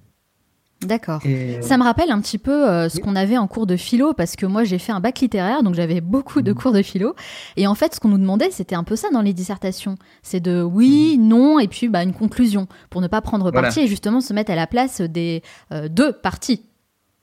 [0.83, 1.23] D'accord.
[1.63, 4.37] Ça me rappelle un petit peu euh, ce qu'on avait en cours de philo, parce
[4.37, 6.55] que moi j'ai fait un bac littéraire, donc j'avais beaucoup de mm.
[6.55, 7.15] cours de philo.
[7.57, 9.97] Et en fait, ce qu'on nous demandait, c'était un peu ça dans les dissertations.
[10.23, 11.29] C'est de oui, mm.
[11.29, 14.53] non, et puis bah, une conclusion, pour ne pas prendre parti et justement se mettre
[14.53, 16.63] à la place des euh, deux parties.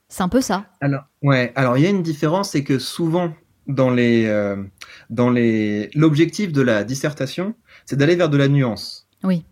[0.10, 0.66] C'est un peu ça.
[0.82, 1.52] Alors, ouais.
[1.56, 3.34] Alors, il y a une différence, c'est que souvent,
[3.68, 4.62] dans les euh,
[5.10, 9.08] dans les l'objectif de la dissertation, c'est d'aller vers de la nuance.
[9.24, 9.46] Oui.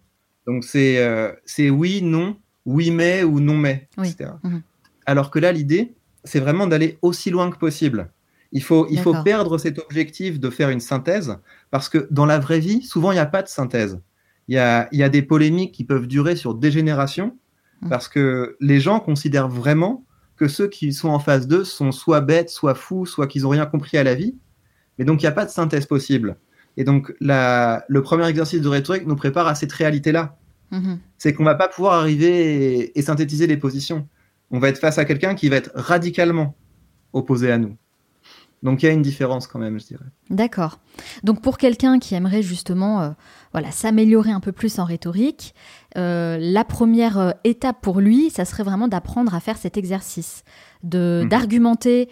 [0.47, 4.31] Donc c'est euh, c'est oui non oui mais ou non mais etc.
[4.43, 4.61] Mhm.
[5.05, 5.93] Alors que là l'idée
[6.23, 8.11] c'est vraiment d'aller aussi loin que possible.
[8.51, 11.37] Il faut il faut perdre cet objectif de faire une synthèse
[11.69, 13.99] parce que dans la vraie vie souvent il n'y a pas de synthèse.
[14.47, 17.37] Il y a il y a des polémiques qui peuvent durer sur des générations
[17.81, 17.89] mhm.
[17.89, 20.03] parce que les gens considèrent vraiment
[20.41, 23.49] que ceux qui sont en face d'eux sont soit bêtes, soit fous, soit qu'ils n'ont
[23.49, 24.35] rien compris à la vie.
[24.97, 26.35] Mais donc, il n'y a pas de synthèse possible.
[26.77, 30.35] Et donc, le premier exercice de rhétorique nous prépare à cette réalité-là.
[30.71, 30.97] Mm-hmm.
[31.19, 34.07] C'est qu'on va pas pouvoir arriver et, synthétiser les positions.
[34.49, 36.55] On va être face à quelqu'un qui va être radicalement
[37.13, 37.77] opposé à nous.
[38.63, 40.05] Donc il y a une différence quand même, je dirais.
[40.31, 40.79] D'accord.
[41.23, 43.09] Donc pour quelqu'un qui aimerait justement euh,
[43.51, 45.53] voilà, s'améliorer un peu plus en rhétorique,
[45.97, 50.43] euh, la première euh, étape pour lui, ça serait vraiment d'apprendre à faire cet exercice,
[50.83, 51.29] de mhm.
[51.29, 52.09] d'argumenter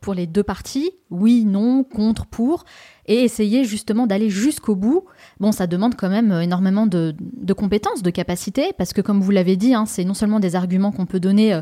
[0.00, 2.64] pour les deux parties, oui, non, contre, pour,
[3.06, 5.04] et essayer justement d'aller jusqu'au bout.
[5.40, 7.14] Bon, ça demande quand même énormément de,
[7.56, 10.92] compétences, de capacités, parce que comme vous l'avez dit, hein, c'est non seulement des arguments
[10.92, 11.58] qu'on peut donner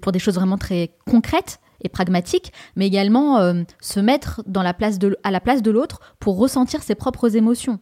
[0.00, 4.74] pour des choses vraiment très concrètes, et pragmatique, mais également euh, se mettre dans la
[4.74, 7.78] place de, à la place de l'autre pour ressentir ses propres émotions.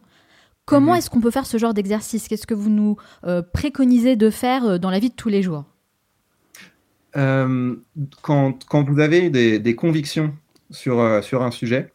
[0.65, 0.97] Comment mhm.
[0.97, 2.27] est-ce qu'on peut faire ce genre d'exercice?
[2.27, 5.43] Qu'est-ce que vous nous euh, préconisez de faire euh, dans la vie de tous les
[5.43, 5.65] jours?
[7.15, 10.33] Quand, quand, vous avez des, des convictions
[10.71, 11.93] sur, sur un sujet,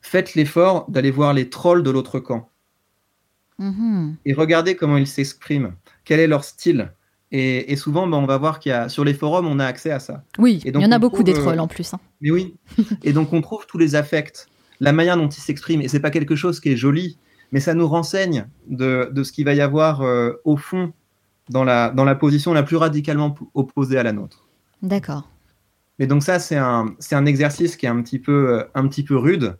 [0.00, 2.48] faites l'effort d'aller voir les trolls de l'autre camp.
[3.58, 4.16] Mhm.
[4.24, 5.72] Et regardez comment ils s'expriment.
[6.04, 6.92] Quel est leur style?
[7.32, 9.90] Et, souvent, ben, on va voir qu'il y a sur les forums, on a accès
[9.90, 10.22] à ça.
[10.38, 11.92] Oui, il y en a beaucoup des trolls en plus.
[11.92, 12.00] Hein.
[12.20, 12.54] Mais oui.
[13.02, 14.46] et donc on trouve tous les affects,
[14.80, 15.82] la manière dont ils s'expriment.
[15.82, 17.18] Et c'est pas quelque chose qui est joli.
[17.52, 20.92] Mais ça nous renseigne de, de ce qu'il va y avoir euh, au fond
[21.48, 24.48] dans la, dans la position la plus radicalement opposée à la nôtre.
[24.82, 25.28] D'accord.
[25.98, 28.86] Mais donc ça, c'est un, c'est un exercice qui est un petit peu, euh, un
[28.88, 29.56] petit peu rude,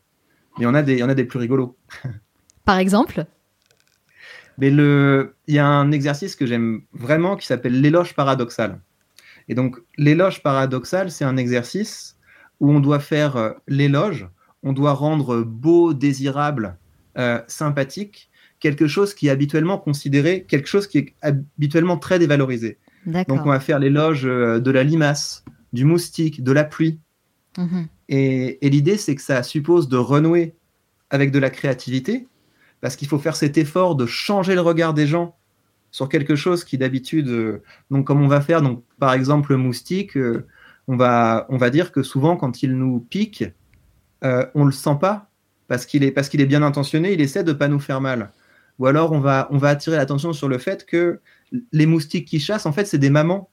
[0.59, 1.77] mais on a des, il y en a des plus rigolos.
[2.65, 3.27] Par exemple?
[4.59, 8.81] Mais le, il y a un exercice que j'aime vraiment qui s'appelle l'éloge paradoxal.
[9.49, 12.17] Et donc l'éloge paradoxal, c'est un exercice
[12.61, 14.29] où on doit faire euh, l'éloge,
[14.63, 16.77] on doit rendre beau, désirable,
[17.19, 22.79] euh, sympathique, quelque chose qui est habituellement considéré, quelque chose qui est habituellement très dévalorisé.
[23.07, 26.99] Donc on va faire l'éloge euh, de la limace, du moustique, de la pluie.
[27.57, 27.87] Mhm.
[28.09, 30.55] Et, l'idée, c'est que ça suppose de renouer
[31.11, 32.27] avec de la créativité,
[32.81, 35.37] parce qu'il faut faire cet effort de changer le regard des gens
[35.91, 39.57] sur quelque chose qui d'habitude, euh, donc comme on va faire, donc par exemple le
[39.57, 40.47] moustique, euh,
[40.89, 43.45] on va, on va dire que souvent quand il nous pique,
[44.25, 45.31] euh, on le sent pas
[45.69, 48.33] parce qu'il est parce qu'il est bien intentionné, il essaie de pas nous faire mal.
[48.79, 51.21] Ou alors on va on va attirer l'attention sur le fait que
[51.73, 53.51] les moustiques qui chassent, en fait, c'est des mamans.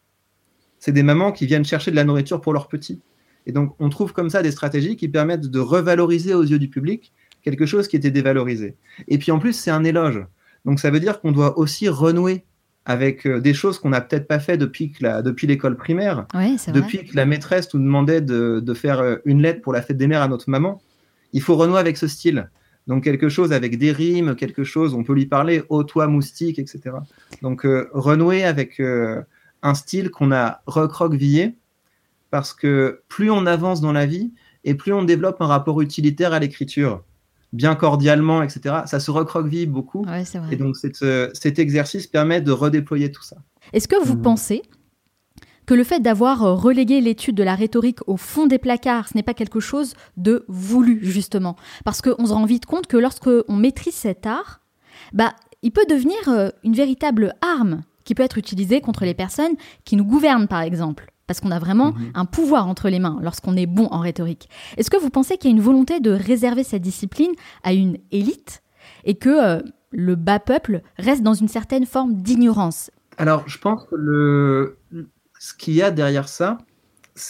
[0.79, 3.01] C'est des mamans qui viennent chercher de la nourriture pour leurs petits.
[3.45, 6.69] Et donc, on trouve comme ça des stratégies qui permettent de revaloriser aux yeux du
[6.69, 8.77] public quelque chose qui était dévalorisé.
[9.07, 10.25] Et puis en plus, c'est un éloge.
[10.65, 12.45] Donc, ça veut dire qu'on doit aussi renouer
[12.85, 16.25] avec euh, des choses qu'on n'a peut-être pas fait depuis, depuis l'école primaire,
[16.73, 19.97] depuis que la maîtresse nous demandait de, de, faire euh, une lettre pour la fête
[19.97, 20.81] des mères à notre maman.
[21.33, 22.49] Il faut renouer avec ce style.
[22.87, 26.59] Donc quelque chose avec des rimes, quelque chose, on peut lui parler, ô toi moustique,
[26.59, 26.95] etc.
[27.41, 29.21] Donc euh, renouer avec euh,
[29.61, 31.55] un style qu'on a recroquevillé,
[32.29, 34.33] parce que plus on avance dans la vie,
[34.65, 37.03] et plus on développe un rapport utilitaire à l'écriture,
[37.53, 40.05] bien cordialement, etc., ça se recroqueville beaucoup.
[40.51, 43.37] Et donc euh, cet exercice permet de redéployer tout ça.
[43.71, 44.21] Est-ce que vous mmh.
[44.21, 44.61] pensez
[45.65, 49.15] que le fait d'avoir euh, relégué l'étude de la rhétorique au fond des placards, ce
[49.15, 51.55] n'est pas quelque chose de voulu, justement.
[51.85, 54.61] Parce qu'on se rend vite compte que lorsqu'on maîtrise cet art,
[55.13, 59.55] bah, il peut devenir euh, une véritable arme qui peut être utilisée contre les personnes
[59.85, 61.09] qui nous gouvernent, par exemple.
[61.27, 62.11] Parce qu'on a vraiment mhm.
[62.15, 64.49] un pouvoir entre les mains lorsqu'on est bon en rhétorique.
[64.75, 67.31] Est-ce que vous pensez qu'il y a une volonté de réserver cette discipline
[67.63, 68.61] à une élite
[69.05, 72.91] et que euh, le bas peuple reste dans une certaine forme d'ignorance?
[73.17, 74.77] Alors, je pense que le,
[75.43, 76.57] ce qu'il y a derrière ça,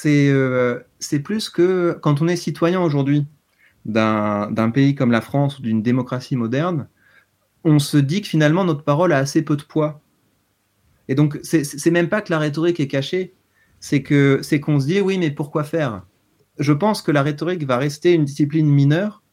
[0.06, 3.26] euh, c'est plus que quand on est citoyen aujourd'hui
[3.86, 6.88] d'un pays comme la France ou d'une démocratie moderne,
[7.64, 10.00] on se dit que finalement notre parole a assez peu de poids.
[11.08, 13.34] Et donc, c'est même pas que la rhétorique est cachée,
[13.80, 16.06] c'est que c'est qu'on se dit oui, mais pourquoi faire?
[16.60, 19.24] Je pense que la rhétorique va rester une discipline mineure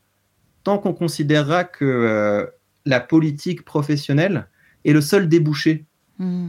[0.64, 2.46] tant qu'on considérera que euh,
[2.86, 4.48] la politique professionnelle
[4.86, 5.84] est le seul débouché
[6.18, 6.48] mmh.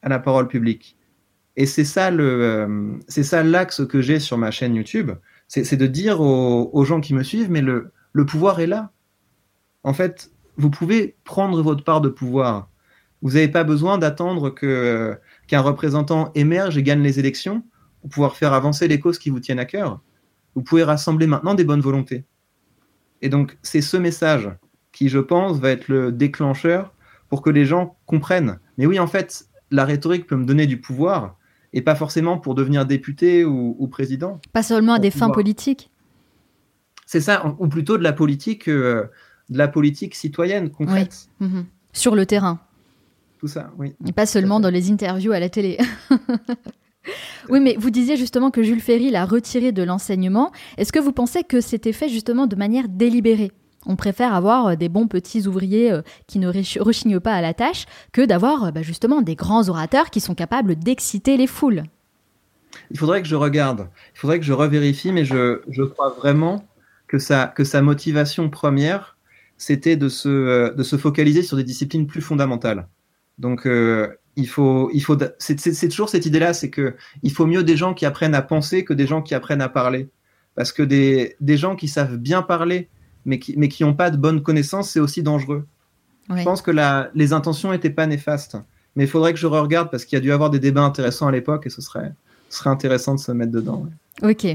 [0.00, 0.95] à la parole publique.
[1.56, 5.12] Et c'est ça le, euh, c'est ça l'axe que j'ai sur ma chaîne YouTube,
[5.48, 8.90] c'est de dire aux, gens qui me suivent, mais le, le pouvoir est là.
[9.84, 12.68] En fait, vous pouvez prendre votre part de pouvoir.
[13.22, 15.16] Vous n'avez pas besoin d'attendre que
[15.46, 17.62] qu'un représentant émerge et gagne les élections
[18.00, 20.00] pour pouvoir faire avancer les causes qui vous tiennent à cœur.
[20.54, 22.24] Vous pouvez rassembler maintenant des bonnes volontés.
[23.22, 24.50] Et donc, c'est ce message
[24.92, 26.92] qui, je pense, va être le déclencheur
[27.28, 28.58] pour que les gens comprennent.
[28.78, 31.35] Mais oui, en fait, la rhétorique peut me donner du pouvoir,
[31.76, 34.40] et pas forcément pour devenir député ou, président.
[34.54, 35.90] Pas seulement à des fins politiques.
[37.04, 39.04] C'est ça, ou plutôt de la politique, euh,
[39.50, 41.28] de la politique citoyenne concrète.
[41.38, 41.66] Mhm.
[41.92, 42.60] Sur le terrain.
[43.38, 43.94] Tout ça, oui.
[44.06, 45.76] Et pas seulement dans les interviews à la télé.
[47.50, 50.52] oui, mais vous disiez justement que Jules Ferry l'a retiré de l'enseignement.
[50.78, 53.52] Est-ce que vous pensez que c'était fait justement de manière délibérée?
[53.86, 57.54] On préfère avoir euh, des bons petits ouvriers euh, qui ne rechignent pas à la
[57.54, 61.84] tâche que d'avoir euh, bah, justement des grands orateurs qui sont capables d'exciter les foules.
[62.90, 66.66] Il faudrait que je regarde, il faudrait que je revérifie, mais je, crois vraiment
[67.06, 69.16] que sa, que sa motivation première,
[69.56, 72.86] c'était de se, de se focaliser sur des disciplines plus fondamentales.
[73.38, 73.66] Donc,
[74.36, 77.94] il faut, il faut, c'est toujours cette idée-là, c'est que il faut mieux des gens
[77.94, 80.10] qui apprennent à penser que des gens qui apprennent à parler,
[80.54, 82.90] parce que des, des gens qui savent bien parler
[83.26, 85.66] mais qui mais qui n'ont pas de bonnes connaissances, c'est aussi dangereux.
[86.34, 88.56] Je pense que la, les intentions n'étaient pas néfastes,
[88.96, 91.28] mais il faudrait que je regarde parce qu'il y a dû avoir des débats intéressants
[91.28, 92.12] à l'époque et ce serait,
[92.48, 93.86] ce serait intéressant de se mettre dedans.
[94.22, 94.46] Ok.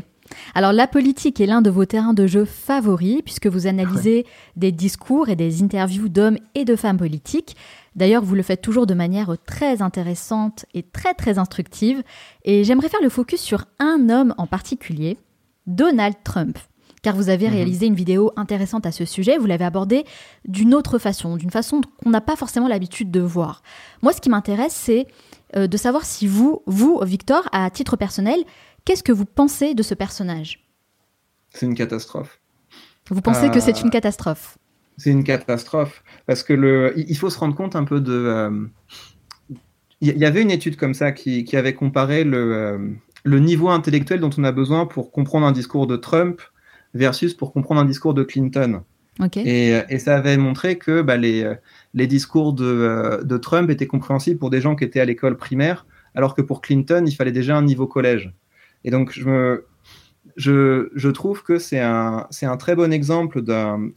[0.54, 4.72] Alors la politique est l'un de vos terrains de jeu favoris puisque vous analysez des
[4.72, 7.56] discours et des interviews d'hommes et de femmes politiques.
[7.96, 12.02] D'ailleurs, vous le faites toujours de manière très intéressante et très très instructive.
[12.46, 15.18] Et j'aimerais faire le focus sur un homme en particulier,
[15.68, 16.58] Donald Trump
[17.02, 17.54] car vous avez mhm.
[17.54, 19.38] réalisé une vidéo intéressante à ce sujet.
[19.38, 20.04] Vous l'avez abordé
[20.46, 23.64] d'une autre façon, d'une façon qu'on n'a pas forcément l'habitude de voir.
[24.02, 25.08] Moi, ce qui m'intéresse, c'est
[25.56, 28.40] euh, de savoir si vous, vous, Victor, à titre personnel,
[28.86, 30.68] qu'est-ce que vous pensez de ce personnage?
[31.50, 32.40] C'est une catastrophe.
[33.10, 34.58] Vous pensez que c'est euh, une catastrophe?
[34.98, 36.04] C'est une catastrophe.
[36.28, 38.14] Parce que le, il faut se rendre compte un peu de.
[38.14, 38.68] Euh,
[40.00, 42.78] il y avait une étude comme ça qui, qui avait comparé le, euh,
[43.24, 46.42] le niveau intellectuel dont on a besoin pour comprendre un discours de Trump
[46.93, 48.84] versus pour comprendre un discours de Clinton.
[49.36, 51.54] Et, et, ça avait montré que bah, les,
[51.93, 55.86] les discours de, de, Trump étaient compréhensibles pour des gens qui étaient à l'école primaire,
[56.15, 58.34] alors que pour Clinton, il fallait déjà un niveau collège.
[58.84, 59.65] Et donc, je me,
[60.36, 63.41] je, trouve que c'est un, un, très bon exemple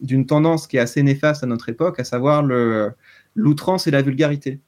[0.00, 2.42] d'une tendance qui est assez néfaste à notre époque, à savoir
[3.35, 4.61] l'outrance et la vulgarité.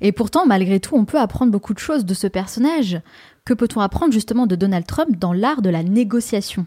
[0.00, 3.00] Et pourtant, malgré tout, on peut apprendre beaucoup de choses de ce personnage.
[3.44, 6.66] Que peut-on apprendre justement de Donald Trump dans l'art de la négociation?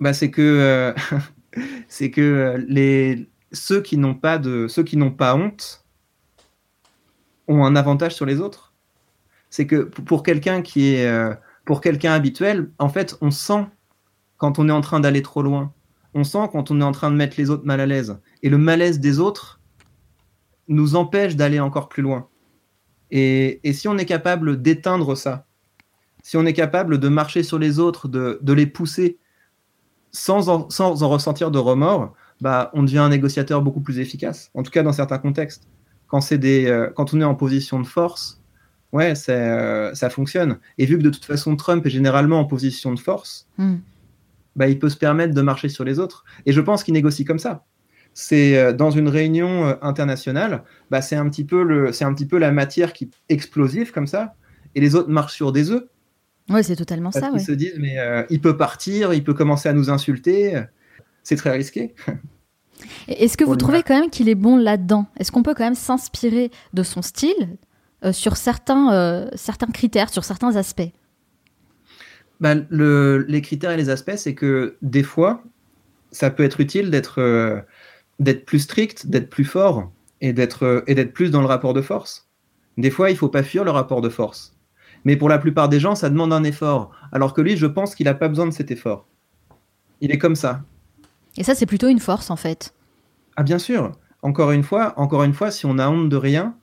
[0.00, 0.92] Bah, C'est que, euh,
[1.88, 5.84] c'est que euh, les, ceux qui n'ont pas, de, ceux qui n'ont pas honte
[7.48, 8.74] ont un avantage sur les autres.
[9.50, 11.06] C'est que pour quelqu'un qui est...
[11.06, 11.34] Euh,
[11.66, 13.66] pour quelqu'un habituel, en fait, on sent
[14.38, 15.74] quand on est en train d'aller trop loin.
[16.14, 18.16] On sent quand on est en train de mettre les autres mal à l'aise.
[18.42, 19.60] Et le malaise des autres
[20.68, 22.28] nous empêche d'aller encore plus loin.
[23.10, 25.46] Et, si on est capable d'éteindre ça,
[26.22, 29.18] si on est capable de marcher sur les autres, de, les pousser
[30.16, 34.50] sans en, sans en, ressentir de remords, bah, on devient un négociateur beaucoup plus efficace.
[34.54, 35.68] En tout cas, dans certains contextes.
[36.08, 38.40] Quand, des, euh, quand on est en position de force,
[38.92, 40.58] ouais, euh, ça fonctionne.
[40.78, 43.76] Et vu que de toute façon, Trump est généralement en position de force, hmm.
[44.54, 46.24] bah, il peut se permettre de marcher sur les autres.
[46.46, 47.64] Et je pense qu'il négocie comme ça.
[48.14, 52.14] C'est euh, dans une réunion euh, internationale, bah, c'est un petit peu le, c'est un
[52.14, 54.34] petit peu la matière qui explosive comme ça,
[54.74, 55.84] et les autres marchent sur des œufs.
[56.48, 57.30] Ouais, c'est totalement ça.
[57.34, 57.96] Ils se disent, mais
[58.30, 60.62] il peut partir, il peut commencer à nous insulter.
[61.22, 61.94] C'est très risqué.
[63.08, 65.06] Est-ce que vous trouvez quand même qu'il est bon là-dedans?
[65.18, 67.56] Est-ce qu'on peut quand même s'inspirer de son style,
[68.04, 70.90] euh, sur certains, euh, certains critères, sur certains aspects?
[72.40, 75.42] Bah, Les critères et les aspects, c'est que des fois,
[76.12, 77.60] ça peut être utile d'être euh,
[78.18, 81.82] d'être plus strict, d'être plus fort et d'être et d'être plus dans le rapport de
[81.82, 82.28] force.
[82.78, 84.55] Des fois, il ne faut pas fuir le rapport de force.
[85.06, 86.90] Mais pour la plupart des gens, ça demande un effort.
[87.12, 89.06] Alors que lui, je pense qu'il n'a pas besoin de cet effort.
[90.00, 90.62] Il est comme ça.
[91.36, 92.74] Et ça, c'est plutôt une force, en fait.
[93.36, 93.92] Ah, bien sûr.
[94.22, 96.56] Encore une fois, encore une fois, si on a honte de rien,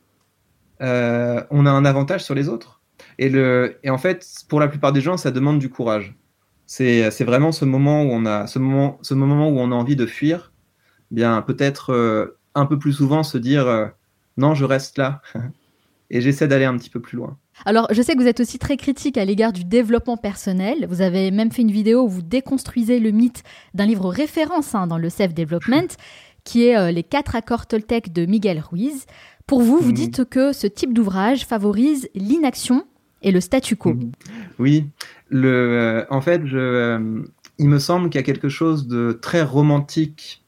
[0.81, 2.81] euh, on a un avantage sur les autres.
[3.17, 6.13] Et, le, et en fait, pour la plupart des gens, ça demande du courage.
[6.65, 9.95] C'est, vraiment ce moment où on a ce moment, ce moment où on a envie
[9.95, 10.51] de fuir.
[11.11, 13.87] Bien, peut-être euh, un peu plus souvent se dire euh,
[14.35, 15.21] non, je reste là
[16.09, 17.37] et j'essaie d'aller un petit peu plus loin.
[17.65, 20.85] Alors, je sais que vous êtes aussi très critique à l'égard du développement personnel.
[20.89, 24.87] Vous avez même fait une vidéo où vous déconstruisez le mythe d'un livre référence hein,
[24.87, 25.87] dans le self-development,
[26.43, 29.05] qui est Les quatre accords Toltec de Miguel Ruiz.
[29.47, 29.95] Pour vous, vous mhm.
[29.95, 32.85] dites que ce type d'ouvrage favorise l'inaction
[33.21, 33.93] et le statu quo.
[33.93, 34.11] Mhm.
[34.59, 34.89] Oui,
[35.29, 37.23] le, euh, en fait, je, euh,
[37.57, 40.43] il me semble qu'il y a quelque chose de très romantique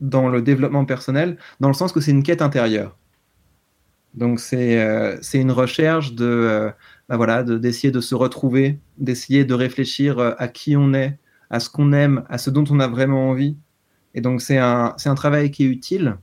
[0.00, 2.96] dans le développement personnel, dans le sens que c'est une quête intérieure.
[4.18, 6.72] Donc c'est euh, une recherche de
[7.08, 11.18] bah voilà d'essayer de, se retrouver, d'essayer de réfléchir à qui on est,
[11.50, 13.56] à ce qu'on aime, à ce dont on a vraiment envie.
[14.14, 16.16] Et donc c'est un un travail qui est utile.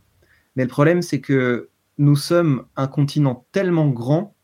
[0.57, 4.35] Mais le problème c'est que nous sommes un continent tellement grand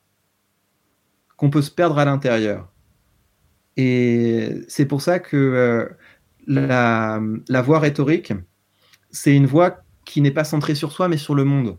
[1.35, 2.71] qu'on peut se perdre à l'intérieur.
[3.75, 5.89] Et c'est pour ça que euh,
[6.47, 8.33] la, la, voie rhétorique,
[9.09, 11.77] c'est une voie qui n'est pas centrée sur soi, mais sur le monde.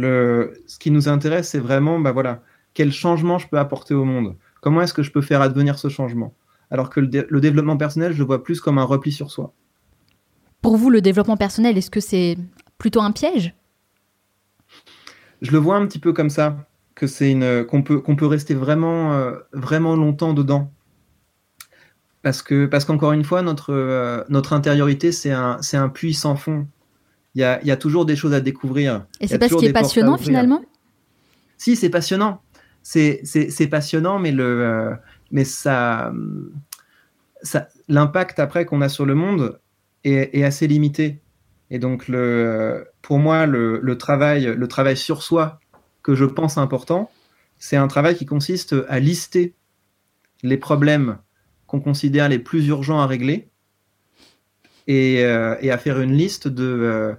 [0.00, 2.42] Le, ce qui nous intéresse, c'est vraiment, bah voilà,
[2.74, 4.36] quel changement je peux apporter au monde?
[4.60, 6.34] Comment est-ce que je peux faire advenir ce changement?
[6.70, 9.52] Alors que le, le développement personnel, je le vois plus comme un repli sur soi.
[10.62, 12.36] Pour vous, le développement personnel, est-ce que c'est
[12.78, 13.54] plutôt un piège?
[15.40, 18.26] Je le vois un petit peu comme ça, que c'est une qu'on peut qu'on peut
[18.26, 20.72] rester vraiment euh, vraiment longtemps dedans.
[22.22, 26.14] Parce que parce qu'encore une fois notre euh, notre intériorité c'est un c'est un puits
[26.14, 26.66] sans fond.
[27.34, 29.06] Il y a, y a toujours des choses à découvrir.
[29.20, 30.62] Et c'est pas ce qui est passionnant finalement?
[31.56, 32.40] Si c'est passionnant,
[32.82, 34.94] c'est passionnant, mais le euh,
[35.30, 36.12] mais ça
[37.42, 39.60] ça l'impact après qu'on a sur le monde
[40.04, 41.20] est, est assez limité.
[41.70, 45.60] Et donc, le, pour moi, le, le, travail, le travail sur soi
[46.02, 47.10] que je pense important,
[47.58, 49.54] c'est un travail qui consiste à lister
[50.42, 51.18] les problèmes
[51.66, 53.47] qu'on considère les plus urgents à régler
[54.88, 57.14] et, euh, et à faire une liste de, euh,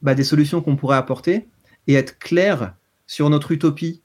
[0.00, 1.48] bah, des solutions qu'on pourrait apporter
[1.86, 2.74] et être clair
[3.06, 4.02] sur notre utopie.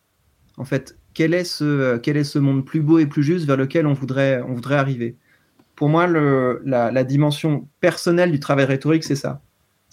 [0.58, 3.58] En fait, quel est, ce, quel est ce monde plus beau et plus juste vers
[3.58, 5.16] lequel on voudrait, on voudrait arriver?
[5.76, 9.42] Pour moi, le, la, la dimension personnelle du travail rhétorique, c'est ça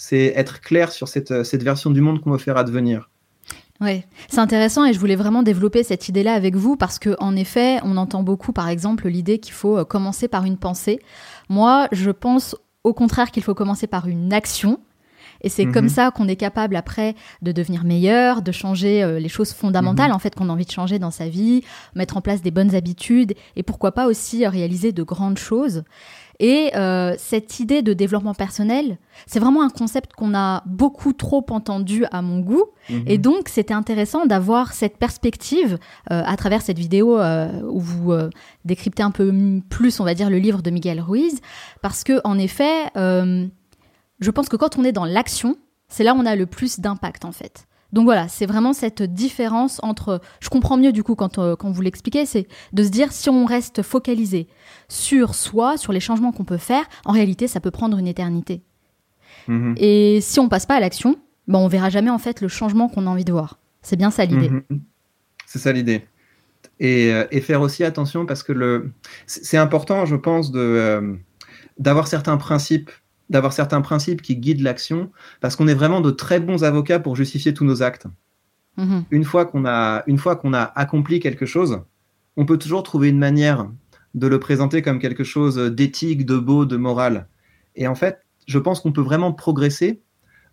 [0.00, 3.10] c'est être clair sur cette, cette version du monde qu'on veut faire advenir.
[3.82, 7.36] Oui, c'est intéressant et je voulais vraiment développer cette idée-là avec vous parce que en
[7.36, 11.00] effet, on entend beaucoup, par exemple, l'idée qu'il faut euh, commencer par une pensée.
[11.50, 14.80] Moi, je pense au contraire qu'il faut commencer par une action.
[15.42, 15.90] Et c'est comme Mhm.
[15.90, 20.18] ça qu'on est capable après de devenir meilleur, de changer euh, les choses fondamentales en
[20.18, 21.62] fait qu'on a envie de changer dans sa vie,
[21.94, 25.84] mettre en place des bonnes habitudes et pourquoi pas aussi euh, réaliser de grandes choses.
[26.40, 31.44] Et euh, cette idée de développement personnel, c'est vraiment un concept qu'on a beaucoup trop
[31.50, 32.64] entendu à mon goût.
[32.88, 33.04] Mhm.
[33.06, 35.78] Et donc, c'était intéressant d'avoir cette perspective
[36.10, 38.12] euh, à travers cette vidéo euh, où vous
[38.64, 39.32] décryptez un peu
[39.68, 41.40] plus, on va dire, le livre de Miguel Ruiz,
[41.82, 45.56] parce que en effet, je pense que quand on est dans l'action,
[45.88, 47.66] c'est là où on a le plus d'impact en fait.
[47.92, 50.20] Donc voilà, c'est vraiment cette différence entre.
[50.40, 53.28] Je comprends mieux du coup quand, euh, quand vous l'expliquez, c'est de se dire si
[53.30, 54.46] on reste focalisé
[54.88, 58.62] sur soi, sur les changements qu'on peut faire, en réalité, ça peut prendre une éternité.
[59.48, 59.74] Mhm.
[59.76, 61.16] Et si on passe pas à l'action,
[61.48, 63.58] ben on verra jamais en fait le changement qu'on a envie de voir.
[63.82, 64.50] C'est bien ça l'idée.
[64.50, 64.82] Mhm.
[65.46, 66.06] C'est ça l'idée.
[66.78, 68.92] Et, euh, et faire aussi attention parce que le,
[69.26, 71.16] c'est c'est important, je pense, de euh,
[71.78, 72.90] d'avoir certains principes,
[73.30, 75.10] d'avoir certains principes qui guident l'action,
[75.40, 78.06] parce qu'on est vraiment de très bons avocats pour justifier tous nos actes.
[78.76, 79.04] Mhm.
[79.10, 81.80] Une fois qu'on a, une fois qu'on a accompli quelque chose,
[82.36, 83.68] on peut toujours trouver une manière
[84.14, 87.28] de le présenter comme quelque chose d'éthique, de beau, de moral.
[87.76, 90.00] Et en fait, je pense qu'on peut vraiment progresser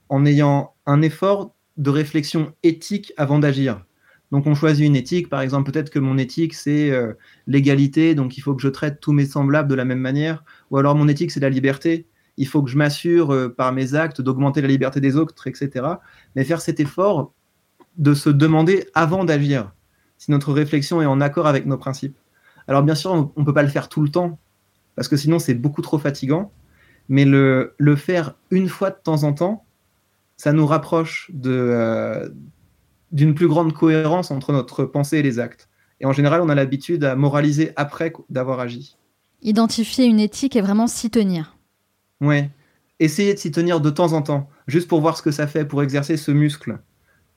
[0.09, 3.83] en ayant un effort de réflexion éthique avant d'agir.
[4.31, 7.13] Donc on choisit une éthique, par exemple, peut-être que mon éthique c'est euh,
[7.47, 10.77] l'égalité, donc il faut que je traite tous mes semblables de la même manière, ou
[10.77, 12.05] alors mon éthique c'est la liberté,
[12.37, 15.85] il faut que je m'assure euh, par mes actes d'augmenter la liberté des autres, etc.
[16.35, 17.33] Mais faire cet effort
[17.97, 19.71] de se demander avant d'agir
[20.17, 22.17] si notre réflexion est en accord avec nos principes.
[22.67, 24.39] Alors bien sûr, on ne peut pas le faire tout le temps,
[24.95, 26.51] parce que sinon c'est beaucoup trop fatigant,
[27.09, 29.65] mais le, faire une fois de temps en temps,
[30.35, 32.29] ça nous rapproche euh,
[33.11, 35.69] d'une plus grande cohérence entre notre pensée et les actes.
[35.99, 38.97] Et en général, on a l'habitude à moraliser après d'avoir agi.
[39.41, 41.56] Identifier une éthique et vraiment s'y tenir.
[42.21, 42.49] Ouais.
[42.99, 45.65] Essayez de s'y tenir de temps en temps, juste pour voir ce que ça fait,
[45.65, 46.79] pour exercer ce muscle.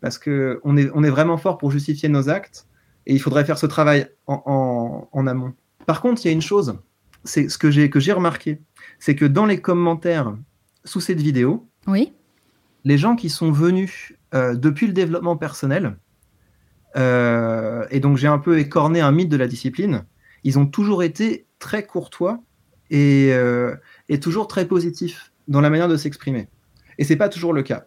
[0.01, 2.67] Parce que on est, on est vraiment fort pour justifier nos actes,
[3.07, 5.53] et il faudrait faire ce travail en, en, en amont.
[5.87, 6.79] Par contre, il y a une chose,
[7.25, 8.61] c'est ce que j'ai que j'ai remarqué,
[8.99, 10.35] c'est que dans les commentaires
[10.85, 12.13] sous cette vidéo, Oui.
[12.85, 15.97] les gens qui sont venus euh, depuis le développement personnel,
[16.97, 20.05] euh, et donc j'ai un peu écorné un mythe de la discipline,
[20.45, 22.41] ils ont toujours été très courtois
[22.91, 23.75] et, euh,
[24.11, 26.49] et toujours très positifs dans la manière de s'exprimer.
[26.99, 27.87] Et c'est pas toujours le cas.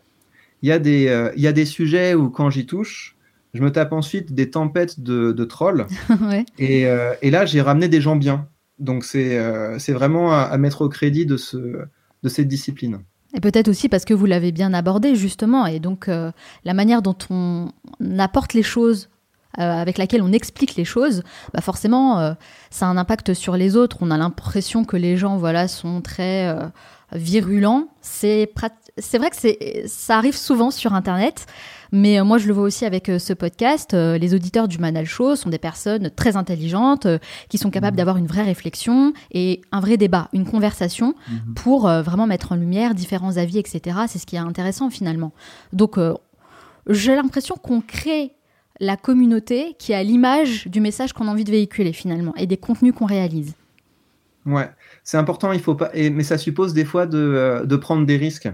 [0.64, 3.16] Il y, a des, euh, il y a des sujets où quand j'y touche,
[3.54, 5.86] je me tape ensuite des tempêtes de, de trolls.
[6.22, 6.46] ouais.
[6.58, 8.48] Et, euh, et là, j'ai ramené des gens bien.
[8.80, 13.02] Donc c'est euh, c'est vraiment à, à, mettre au crédit de, ce, de cette discipline.
[13.36, 17.18] Et peut-être aussi parce que vous l'avez bien abordé justement, et donc la manière dont
[17.30, 17.72] on
[18.20, 19.10] apporte les choses,
[19.56, 21.24] avec laquelle on explique les choses,
[21.54, 22.34] bah forcément, euh,
[22.72, 23.98] ça a un impact sur les autres.
[24.02, 26.66] On a l'impression que les gens, voilà, sont très euh,
[27.14, 27.88] virulents.
[28.02, 28.52] C'est
[28.98, 31.46] c'est vrai que c'est ça arrive souvent sur Internet.
[31.96, 33.94] Mais euh, moi, je le vois aussi avec euh, ce podcast.
[33.94, 37.96] Euh, les auditeurs du Manal Show sont des personnes très intelligentes, euh, qui sont capables
[37.96, 41.54] d'avoir une vraie réflexion et un vrai débat, une conversation Mhm.
[41.54, 44.00] pour euh, vraiment mettre en lumière différents avis, etc.
[44.08, 45.34] C'est ce qui est intéressant finalement.
[45.72, 46.16] Donc, euh,
[46.90, 48.34] j'ai l'impression qu'on crée
[48.84, 52.58] la communauté qui a l'image du message qu'on a envie de véhiculer finalement et des
[52.58, 53.56] contenus qu'on réalise.
[54.46, 54.70] Ouais,
[55.04, 58.06] c'est important, il faut pas, et, mais ça suppose des fois de, euh, de prendre
[58.06, 58.50] des risques.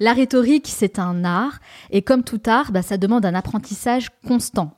[0.00, 4.76] La rhétorique, c'est un art, et comme tout art, bah, ça demande un apprentissage constant.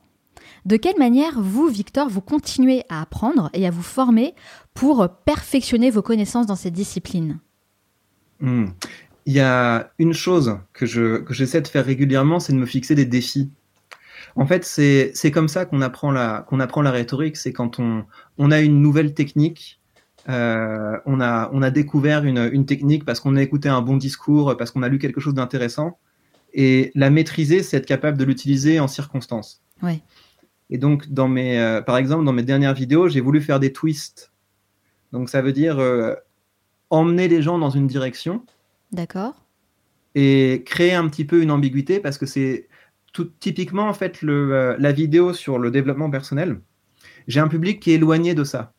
[0.65, 4.35] De quelle manière, vous, Victor, vous continuez à apprendre et à vous former
[4.73, 7.39] pour perfectionner vos connaissances dans cette discipline
[8.41, 8.67] Hmm.
[9.25, 12.65] Il y a une chose que, je, que j'essaie de faire régulièrement, c'est de me
[12.65, 13.49] fixer des défis.
[14.35, 18.05] En fait, c'est, comme ça qu'on apprend la, qu'on apprend la rhétorique, c'est quand on,
[18.37, 19.79] on a une nouvelle technique,
[20.27, 23.97] euh, on, a, on a découvert une, une technique parce qu'on a écouté un bon
[23.97, 25.99] discours, parce qu'on a lu quelque chose d'intéressant.
[26.53, 29.61] Et la maîtriser, c'est être capable de l'utiliser en circonstance.
[29.83, 30.01] Ouais.
[30.69, 33.71] Et donc, dans mes, euh, par exemple, dans mes dernières vidéos, j'ai voulu faire des
[33.71, 34.31] twists.
[35.11, 36.15] Donc, ça veut dire euh,
[36.89, 38.43] emmener les gens dans une direction.
[38.91, 39.33] D'accord.
[40.15, 42.67] Et créer un petit peu une ambiguïté parce que c'est
[43.39, 46.59] typiquement en fait euh, la vidéo sur le développement personnel.
[47.27, 48.73] J'ai un public qui est éloigné de ça.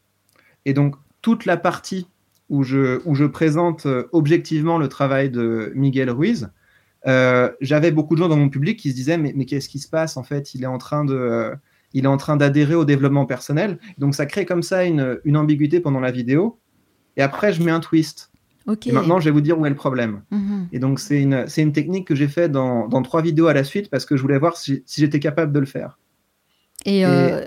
[0.64, 2.09] Et donc, toute la partie
[2.49, 6.51] où je, présente euh, objectivement le travail de Miguel Ruiz,
[7.07, 9.89] euh, j'avais beaucoup de gens dans mon public qui se disaient mais, qu'est-ce qui se
[9.89, 10.55] passe en fait?
[10.55, 11.53] Il est en train de,
[11.93, 13.78] il est en train d'adhérer au développement personnel.
[13.99, 16.59] Donc ça crée comme ça une, une ambiguïté pendant la vidéo.
[17.16, 18.30] Et après je mets un twist.
[18.85, 20.23] Et maintenant je vais vous dire où est le problème.
[20.31, 20.69] Mhm.
[20.73, 23.91] Et donc c'est une, technique que j'ai fait dans, dans trois vidéos à la suite
[23.91, 25.99] parce que je voulais voir si, si j'étais capable de le faire.
[26.85, 27.45] Et, euh,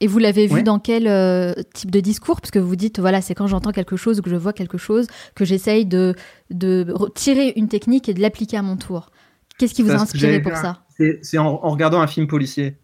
[0.00, 2.40] Et vous l'avez vu dans quel euh, type de discours?
[2.40, 4.78] Parce que vous dites, voilà, c'est quand j'entends quelque chose ou que je vois quelque
[4.78, 6.14] chose que j'essaye de,
[6.50, 9.10] de tirer une technique et de l'appliquer à mon tour.
[9.58, 10.82] Qu'est-ce qui vous a inspiré pour ça?
[11.22, 12.76] C'est en, regardant un film policier.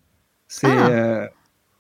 [0.49, 0.89] C'est ah.
[0.89, 1.26] euh,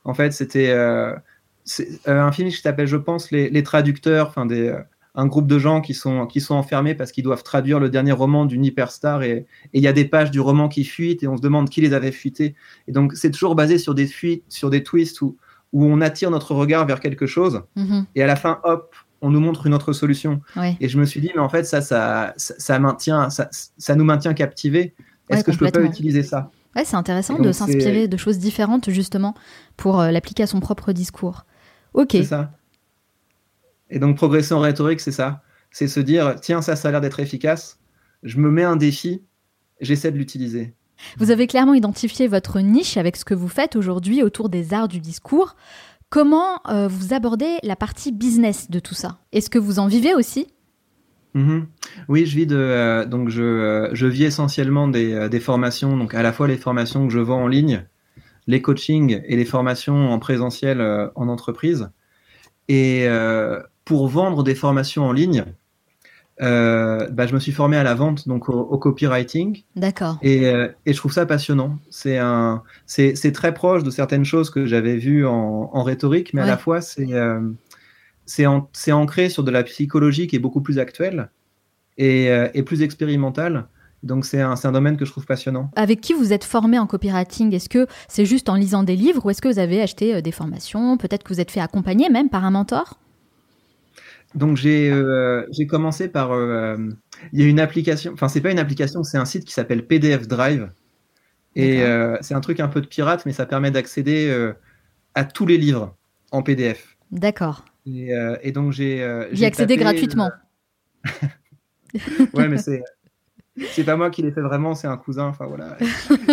[0.04, 4.74] en fait c'était un film qui s'appelle, je pense, les, les traducteurs, enfin des
[5.16, 8.12] un groupe de gens qui sont, qui sont enfermés parce qu'ils doivent traduire le dernier
[8.12, 11.36] roman d'une hyperstar et il y a des pages du roman qui fuitent et on
[11.36, 12.54] se demande qui les avait fuités.
[12.86, 15.36] Et donc, c'est toujours basé sur des fuites, sur des twists où,
[15.72, 18.06] où on attire notre regard vers quelque chose mhm.
[18.14, 20.42] et à la fin, hop, on nous montre une autre solution.
[20.80, 24.04] Et je me suis dit, mais en fait, ça, ça, ça, maintient, ça, ça, nous
[24.04, 24.94] maintient captivés.
[25.30, 26.50] Est-ce que je peux pas utiliser ça?
[26.76, 29.34] Ouais, c'est intéressant de s'inspirer de choses différentes justement
[29.78, 31.46] pour euh, l'appliquer à son propre discours.
[31.94, 32.10] Ok.
[32.12, 32.52] C'est ça.
[33.90, 35.42] Et donc progresser en rhétorique, c'est ça.
[35.70, 37.78] C'est se dire, tiens, ça, ça a l'air d'être efficace.
[38.22, 39.22] Je me mets un défi,
[39.80, 40.74] j'essaie de l'utiliser.
[41.18, 44.88] Vous avez clairement identifié votre niche avec ce que vous faites aujourd'hui autour des arts
[44.88, 45.56] du discours.
[46.08, 49.18] Comment euh, vous abordez la partie business de tout ça?
[49.32, 50.46] Est-ce que vous en vivez aussi?
[51.34, 51.64] Mm-hmm.
[52.08, 56.14] Oui, je vis de euh, donc je, euh, je, vis essentiellement des, des, formations, donc
[56.14, 57.84] à la fois les formations que je vends en ligne,
[58.46, 60.80] les coachings et les formations en présentiel
[61.14, 61.90] en entreprise.
[62.68, 63.06] Et
[63.86, 65.44] pour vendre des formations en ligne,
[66.42, 69.62] euh, bah, je me suis formé à la vente, donc au, copywriting.
[69.76, 70.18] D'accord.
[70.20, 71.78] Et, euh, et, je trouve ça passionnant.
[71.88, 76.42] C'est un, c'est, très proche de certaines choses que j'avais vues en, en, rhétorique, mais
[76.42, 77.40] à la fois c'est, euh,
[78.26, 81.30] c'est, ancré sur de la psychologie qui est beaucoup plus actuelle
[81.96, 83.68] et, et plus expérimentale.
[84.02, 85.70] Donc c'est un, c'est un domaine que je trouve passionnant.
[85.74, 87.54] Avec qui vous êtes formé en copywriting?
[87.54, 90.32] Est-ce que c'est juste en lisant des livres ou est-ce que vous avez acheté des
[90.32, 90.98] formations?
[90.98, 92.98] Peut-être que vous êtes fait accompagner même par un mentor?
[94.34, 96.76] Donc j'ai euh, j'ai commencé par euh,
[97.32, 99.86] il y a une application enfin c'est pas une application c'est un site qui s'appelle
[99.86, 100.70] PDF Drive
[101.54, 104.52] et euh, c'est un truc un peu de pirate mais ça permet d'accéder
[105.14, 105.96] à tous les livres
[106.32, 106.98] en PDF.
[107.10, 107.64] D'accord.
[107.86, 108.10] Et,
[108.42, 110.30] et, donc j'ai j'y accédé gratuitement.
[112.34, 112.82] ouais mais c'est
[113.70, 115.78] c'est pas moi qui l'ai fait vraiment c'est un cousin enfin voilà.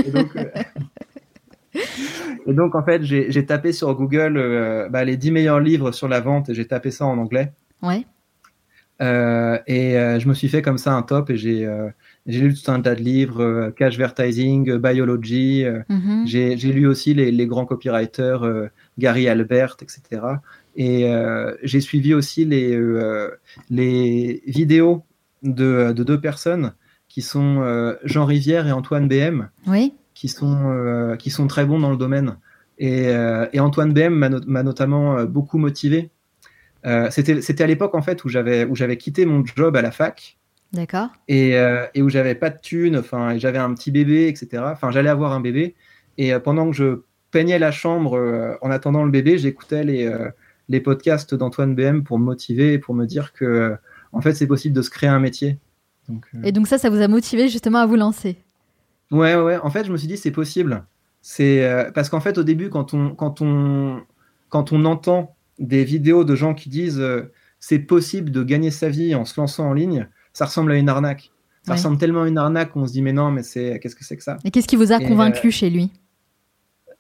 [0.04, 0.36] Et donc,
[2.48, 6.20] et donc en fait j'ai tapé sur Google bah, les 10 meilleurs livres sur la
[6.20, 7.54] vente et j'ai tapé ça en anglais.
[7.84, 8.06] Ouais.
[9.02, 11.90] Euh, et euh, je me suis fait comme ça un top et j'ai euh,
[12.26, 15.66] lu tout un tas de livres, Cash Vertising, Biology.
[15.90, 16.24] Mhm.
[16.26, 20.22] J'ai lu aussi les, les grands copywriters, Gary Albert, etc.
[20.76, 21.12] Et
[21.64, 22.80] j'ai suivi aussi les,
[23.70, 25.04] les vidéos
[25.44, 26.74] de, de, deux personnes
[27.10, 29.94] qui sont Jean Rivière et Antoine BM, oui.
[30.14, 32.38] qui, sont, qui sont très bons dans le domaine.
[32.80, 33.10] Et,
[33.54, 34.14] et Antoine BM
[34.48, 36.10] m'a notamment beaucoup motivé
[36.86, 39.92] euh, c'était à l'époque en fait où j'avais où j'avais quitté mon job à la
[39.92, 40.38] fac.
[40.74, 41.10] D'accord.
[41.28, 44.64] Et, euh, et, où j'avais pas de thunes, enfin j'avais un petit bébé, etc.
[44.66, 45.76] Enfin j'allais avoir un bébé
[46.18, 50.12] et euh, pendant que je peignais la chambre en attendant le bébé, j'écoutais les
[50.70, 53.76] les podcasts d'Antoine BM pour me motiver et pour me dire que
[54.12, 55.58] en fait c'est possible de se créer un métier.
[56.44, 58.38] et donc ça, ça vous a motivé justement à vous lancer?
[59.12, 59.58] Ouais, ouais.
[59.58, 60.84] En fait, je me suis dit c'est possible.
[61.22, 64.02] C'est parce qu'en fait au début quand on quand on
[64.50, 68.90] quand on entend des vidéos de gens qui disent euh, c'est possible de gagner sa
[68.90, 71.32] vie en se lançant en ligne, ça ressemble à une arnaque.
[71.66, 74.04] Ça ressemble tellement à une arnaque qu'on se dit mais non, mais c'est qu'est-ce que
[74.04, 74.38] c'est que ça?
[74.44, 75.92] Et qu'est-ce qui vous a convaincu euh, chez lui?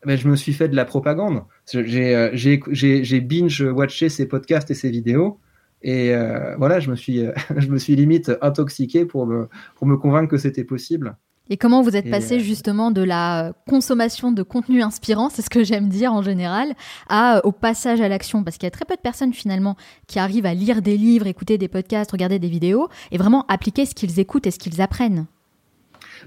[0.05, 1.43] ben, Je me suis fait de la propagande.
[1.69, 5.37] J'ai euh, binge-watché ses podcasts et ses vidéos.
[5.81, 6.13] Et
[6.57, 7.25] voilà, je me, suis,
[7.57, 9.29] je me suis limite intoxiqué pour
[9.75, 11.17] pour me convaincre que c'était possible.
[11.49, 15.49] Et comment vous êtes passé euh, justement de la consommation de contenu inspirant, c'est ce
[15.49, 16.73] que j'aime dire en général,
[17.09, 18.43] à, au passage à l'action?
[18.43, 19.75] Parce qu'il y a très peu de personnes finalement
[20.07, 23.85] qui arrivent à lire des livres, écouter des podcasts, regarder des vidéos et vraiment appliquer
[23.85, 25.25] ce qu'ils écoutent et ce qu'ils apprennent.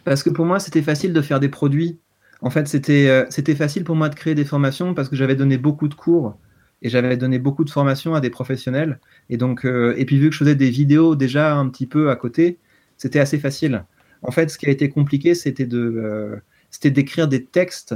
[0.05, 1.99] Parce que pour moi, c'était facile de faire des produits.
[2.43, 5.35] En fait, c'était euh, c'était facile pour moi de créer des formations parce que j'avais
[5.35, 6.37] donné beaucoup de cours
[6.83, 9.01] et j'avais donné beaucoup de formations à des professionnels.
[9.31, 12.11] Et donc, euh, et puis vu que je faisais des vidéos déjà un petit peu
[12.11, 12.59] à côté,
[12.99, 13.85] c'était assez facile.
[14.23, 16.37] En fait, ce qui a été compliqué, c'était de, euh,
[16.71, 17.95] c'était d'écrire des textes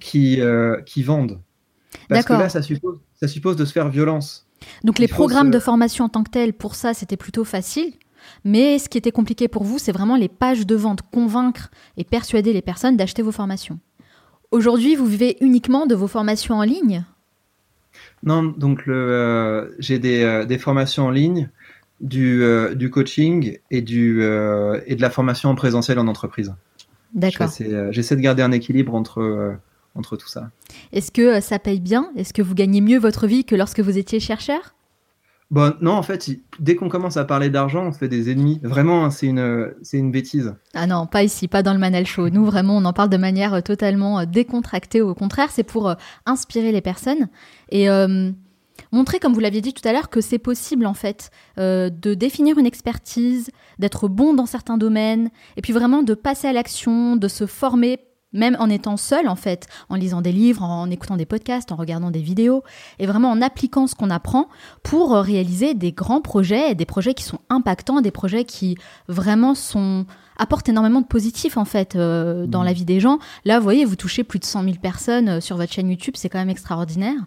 [0.00, 1.40] qui, euh, qui vendent.
[2.08, 4.46] Parce que là, ça suppose, ça suppose de se faire violence.
[4.84, 7.92] Donc les programmes de formation en tant que tels, pour ça, c'était plutôt facile.
[8.44, 12.04] Mais ce qui était compliqué pour vous, c'est vraiment les pages de vente, convaincre et
[12.04, 13.78] persuader les personnes d'acheter vos formations.
[14.50, 17.04] Aujourd'hui, vous vivez uniquement de vos formations en ligne?
[18.22, 21.48] Non, donc euh, j'ai des, des, formations en ligne
[22.00, 26.54] du, euh, du coaching et, du, euh, et de la formation en présentiel en entreprise.
[27.14, 27.50] D'accord.
[27.60, 29.56] Euh, j'essaie de garder un équilibre entre,
[29.94, 30.50] entre tout ça.
[30.92, 32.10] Est-ce que ça paye bien?
[32.16, 34.74] Est-ce que vous gagnez mieux votre vie que lorsque vous étiez chercheur?
[35.50, 36.28] Bon, non, en fait,
[36.60, 38.60] dès qu'on commence à parler d'argent, on se fait des ennemis.
[38.62, 40.54] Vraiment, hein, c'est une, c'est une bêtise.
[40.74, 42.28] Ah non, pas ici, pas dans le Manel Show.
[42.28, 45.00] Nous, vraiment, on en parle de manière euh, totalement euh, décontractée.
[45.00, 45.94] Au contraire, c'est pour euh,
[46.26, 47.28] inspirer les personnes
[47.70, 47.88] et
[48.92, 52.58] montrer, comme vous l'aviez dit tout à l'heure, que c'est possible, en fait, de définir
[52.58, 57.28] une expertise, d'être bon dans certains domaines, et puis vraiment de passer à l'action, de
[57.28, 57.98] se former
[58.32, 61.76] même en étant seul en fait, en lisant des livres, en écoutant des podcasts, en
[61.76, 62.62] regardant des vidéos,
[62.98, 64.48] et vraiment en appliquant ce qu'on apprend
[64.82, 68.76] pour euh, réaliser des grands projets, des projets qui sont impactants, des projets qui
[69.08, 70.06] vraiment sont
[70.40, 72.74] apportent énormément de positif en fait euh, dans la mmh.
[72.74, 73.18] vie des gens.
[73.44, 76.14] Là, vous voyez, vous touchez plus de 100 000 personnes euh, sur votre chaîne YouTube,
[76.16, 77.18] c'est quand même extraordinaire.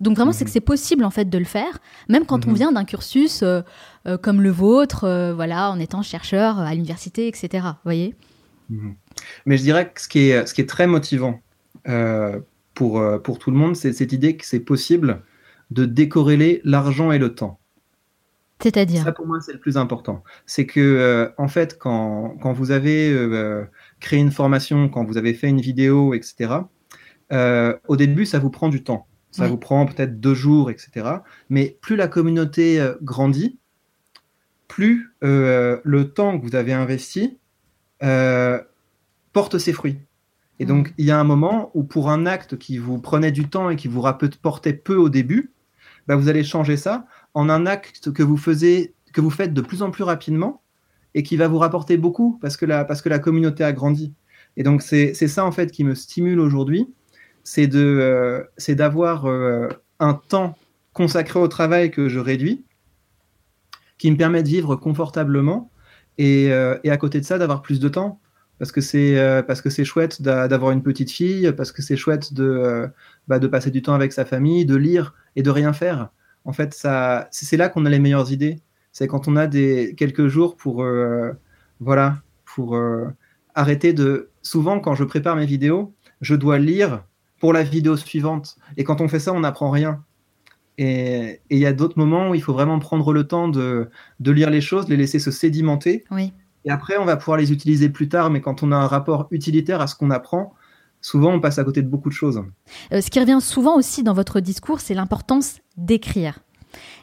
[0.00, 0.52] Donc vraiment, c'est que mmh.
[0.54, 1.78] c'est possible en fait de le faire,
[2.08, 2.54] même quand on mmh.
[2.54, 3.44] vient d'un cursus
[4.22, 7.66] comme le vôtre, voilà, en étant chercheur à l'université, etc.
[7.84, 8.14] Voyez.
[9.46, 11.40] Mais je dirais que ce qui est, ce qui est très motivant
[11.88, 12.40] euh,
[12.74, 15.22] pour, euh, pour tout le monde, c'est cette idée que c'est possible
[15.70, 17.58] de décorréler l'argent et le temps.
[18.62, 20.22] C'est-à-dire Ça, pour moi, c'est le plus important.
[20.44, 23.16] C'est que, euh, en fait, quand, quand vous avez
[24.00, 26.54] créé une formation, quand vous avez fait une vidéo, etc.,
[27.32, 29.06] au début, ça vous prend du temps.
[29.30, 31.08] Ça vous prend peut-être deux jours, etc.
[31.50, 33.58] Mais plus la communauté grandit,
[34.66, 37.38] plus le temps que vous avez investi
[39.32, 39.98] porte ses fruits.
[40.60, 40.94] Et donc, mm.
[40.98, 43.76] il y a un moment où pour un acte qui vous prenait du temps et
[43.76, 45.52] qui vous rapportait peu au début,
[46.06, 49.60] bah, vous allez changer ça en un acte que vous, faisiez, que vous faites de
[49.60, 50.62] plus en plus rapidement
[51.14, 54.14] et qui va vous rapporter beaucoup parce que la, parce que la communauté a grandi.
[54.56, 56.92] Et donc, c'est ça, en fait, qui me stimule aujourd'hui,
[57.50, 59.66] c'est euh, d'avoir euh,
[59.98, 60.56] un temps
[60.92, 62.64] consacré au travail que je réduis,
[63.98, 65.72] qui me permet de vivre confortablement
[66.16, 68.20] et, euh, et à côté de ça, d'avoir plus de temps
[68.60, 69.16] parce que c'est
[69.48, 72.88] parce que c'est chouette d'avoir une petite fille, parce que c'est chouette de
[73.26, 76.10] bah, de passer du temps avec sa famille, de lire et de rien faire.
[76.44, 78.60] En fait, ça c'est là qu'on a les meilleures idées.
[78.92, 80.86] C'est quand on a des quelques jours pour
[81.80, 82.78] voilà pour
[83.54, 84.28] arrêter de.
[84.42, 87.02] Souvent, quand je prépare mes vidéos, je dois lire
[87.40, 88.56] pour la vidéo suivante.
[88.76, 90.04] Et quand on fait ça, on n'apprend rien.
[90.78, 94.30] Et il y a d'autres moments où il faut vraiment prendre le temps de, de,
[94.30, 96.04] lire les choses, les laisser se sédimenter.
[96.10, 96.32] Oui.
[96.64, 99.26] Et après, on va pouvoir les utiliser plus tard, mais quand on a un rapport
[99.30, 100.54] utilitaire à ce qu'on apprend,
[101.00, 102.42] souvent on passe à côté de beaucoup de choses.
[102.92, 106.40] Euh, ce qui revient souvent aussi dans votre discours, c'est l'importance d'écrire.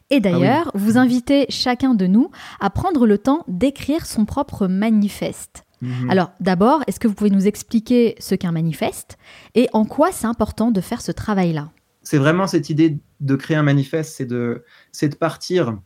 [0.09, 4.67] Et d'ailleurs, ah vous invitez chacun de nous à prendre le temps d'écrire son propre
[4.67, 5.63] manifeste.
[5.82, 6.09] Mhm.
[6.09, 9.17] Alors d'abord, est-ce que vous pouvez nous expliquer ce qu'est un manifeste
[9.55, 11.71] et en quoi c'est important de faire ce travail-là?
[12.01, 14.63] C'est vraiment cette idée de créer un manifeste, c'est de,
[15.01, 15.78] de partir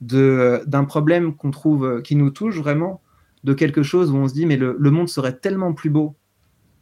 [0.00, 3.02] d'un problème qu'on trouve qui nous touche vraiment
[3.44, 6.16] de quelque chose où on se dit mais le, monde serait tellement plus beau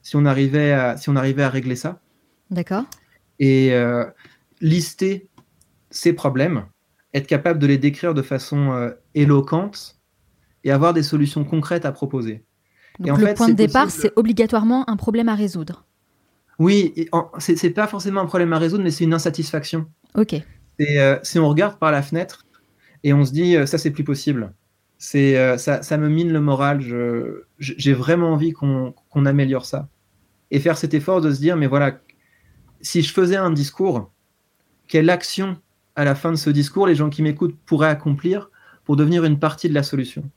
[0.02, 2.00] si on arrivait à, si on arrivait à régler ça.
[2.50, 2.84] D'accord.
[3.38, 4.04] Et euh,
[4.60, 5.28] lister
[5.90, 6.66] ces problèmes,
[7.14, 9.98] être capable de les décrire de façon euh, éloquente
[10.64, 12.44] et avoir des solutions concrètes à proposer.
[12.98, 15.84] Donc et le point de départ, c'est obligatoirement un problème à résoudre.
[16.58, 19.86] Oui, c'est pas forcément un problème à résoudre, mais c'est une insatisfaction.
[20.14, 20.34] Ok.
[20.80, 22.46] Euh, si on regarde par la fenêtre
[23.04, 24.52] et on se dit ça c'est plus possible,
[24.96, 26.80] c'est euh, ça, ça, me mine le moral.
[27.58, 29.88] J'ai vraiment envie qu'on améliore ça
[30.50, 32.00] et faire cet effort de se dire mais voilà,
[32.80, 34.10] si je faisais un discours,
[34.88, 35.56] quelle action
[35.94, 38.50] à la fin de ce discours les gens qui m'écoutent pourraient accomplir
[38.84, 40.28] pour devenir une partie de la solution?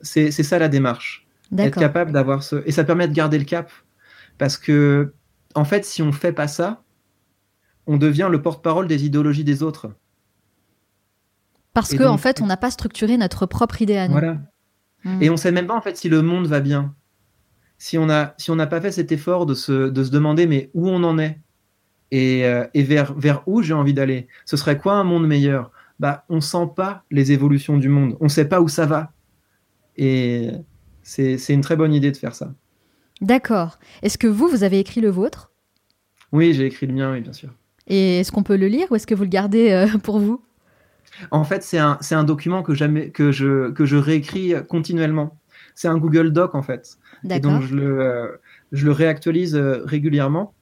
[0.00, 1.26] C'est ça la démarche.
[1.58, 3.70] Être capable d'avoir ce et ça permet de garder le cap
[4.38, 5.12] parce que
[5.54, 6.82] en fait si on fait pas ça,
[7.86, 9.90] on devient le porte-parole des idéologies des autres.
[11.74, 14.12] Parce qu'en en fait, on n'a pas structuré notre propre idée à nous.
[14.12, 14.38] Voilà.
[15.04, 15.22] Hmm.
[15.22, 16.94] Et on sait même pas en fait si le monde va bien.
[17.78, 20.46] Si on a si on n'a pas fait cet effort de se, de se demander
[20.46, 21.40] mais où on en est?
[22.10, 24.28] Et, euh, et vers, vers où j'ai envie d'aller?
[24.44, 25.70] Ce serait quoi un monde meilleur?
[25.98, 28.18] Bah, on sent pas les évolutions du monde.
[28.20, 29.12] On sait pas où ça va.
[29.96, 30.50] Et
[31.02, 32.52] c'est une très bonne idée de faire ça.
[33.20, 33.78] D'accord.
[34.02, 35.52] Est-ce que vous, vous avez écrit le vôtre?
[36.32, 37.50] Oui, j'ai écrit le mien, oui, bien sûr.
[37.86, 40.42] Et est-ce qu'on peut le lire ou est-ce que vous le gardez euh, pour vous?
[41.30, 45.38] En fait, c'est un, un, document que, jamais, que, je, que je réécris continuellement.
[45.74, 46.98] C'est un Google Doc, en fait.
[47.30, 48.28] Et donc, je le, euh,
[48.72, 50.54] je le réactualise euh, régulièrement.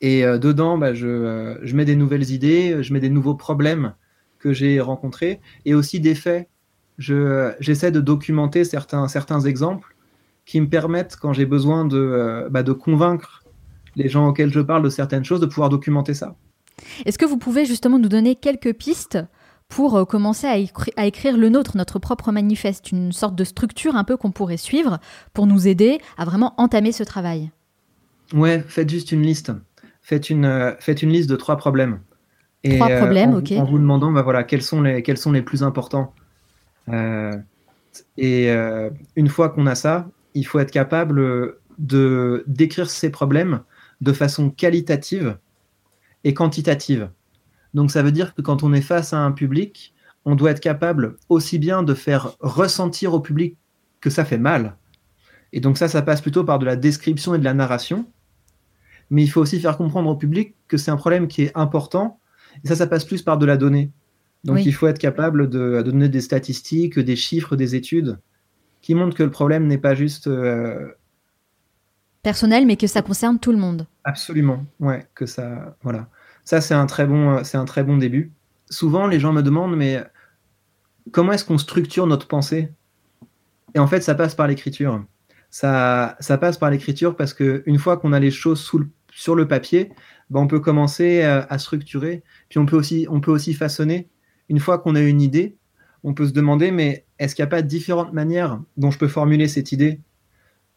[0.00, 3.94] Et dedans, bah, je, je, mets des nouvelles idées, je mets des nouveaux problèmes
[4.38, 6.50] que j'ai rencontrés et aussi des faits.
[6.98, 9.94] J'essaie de documenter certains, certains exemples
[10.44, 13.42] qui me permettent, quand j'ai besoin de, bah, de convaincre
[13.96, 16.36] les gens auxquels je parle de certaines choses, de pouvoir documenter ça.
[17.04, 19.18] Est-ce que vous pouvez justement nous donner quelques pistes
[19.68, 20.46] pour euh, commencer
[20.96, 24.58] à, écrire le nôtre, notre propre manifeste, une sorte de structure un peu qu'on pourrait
[24.58, 24.98] suivre
[25.32, 27.50] pour nous aider à vraiment entamer ce travail?
[28.32, 29.52] Ouais, faites juste une liste.
[30.02, 32.00] Faites une, euh, faites une liste de trois problèmes.
[32.62, 33.52] Et, Trois problèmes, en, ok.
[33.52, 36.14] En vous demandant, bah, voilà, quels sont les, quels sont les plus importants.
[36.88, 38.50] Et
[39.16, 43.60] une fois qu'on a ça, il faut être capable de décrire ces problèmes
[44.00, 45.38] de façon qualitative
[46.24, 47.10] et quantitative.
[47.74, 50.60] Donc ça veut dire que quand on est face à un public, on doit être
[50.60, 53.56] capable aussi bien de faire ressentir au public
[54.00, 54.76] que ça fait mal.
[55.52, 58.06] Et donc ça, ça passe plutôt par de la description et de la narration.
[59.10, 62.18] Mais il faut aussi faire comprendre au public que c'est un problème qui est important.
[62.64, 63.90] Et ça, ça passe plus par de la donnée.
[64.46, 64.62] Donc Oui.
[64.64, 68.18] il faut être capable de, de donner des statistiques, des chiffres, des études
[68.80, 70.88] qui montrent que le problème n'est pas juste euh,
[72.22, 73.86] Personnel, mais que ça concerne tout le monde.
[74.04, 76.08] Absolument, ouais, que ça, voilà.
[76.44, 78.32] Ça, c'est un très bon, c'est un très bon début.
[78.68, 80.02] Souvent, les gens me demandent, mais
[81.12, 82.72] comment est-ce qu'on structure notre pensée?
[83.74, 85.04] Et en fait, ça passe par l'écriture.
[85.50, 88.88] Ça, ça passe par l'écriture parce que une fois qu'on a les choses sous le-
[89.12, 89.92] sur le papier,
[90.30, 92.22] ben, on peut commencer euh, à structurer.
[92.48, 94.08] Puis on peut aussi, on peut aussi façonner.
[94.48, 95.56] Une fois qu'on a une idée,
[96.04, 99.08] on peut se demander, mais est-ce qu'il n'y a pas différentes manières dont je peux
[99.08, 100.00] formuler cette idée?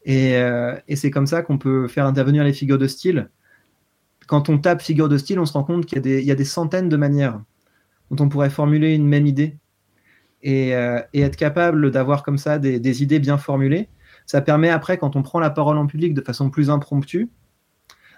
[0.04, 3.30] Et, euh, et c'est comme ça qu'on peut faire intervenir les figures de style.
[4.26, 6.26] Quand on tape figure de style, on se rend compte qu'il y, a des- il
[6.26, 7.42] y a des centaines de manières
[8.10, 9.58] dont on pourrait formuler une même idée.
[10.42, 13.88] Et, euh, et être capable d'avoir comme ça des, des idées bien formulées,
[14.26, 17.28] ça permet après, quand on prend la parole en public de façon plus impromptue,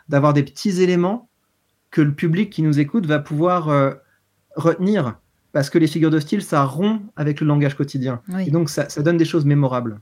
[0.08, 1.28] d'avoir des petits éléments
[1.90, 3.92] que le public qui nous écoute va pouvoir euh,
[4.56, 5.20] retenir.
[5.52, 8.22] Parce que les figures de style, ça rompt avec le langage quotidien.
[8.28, 8.44] Oui.
[8.48, 10.00] Et donc, ça, ça donne des choses mémorables.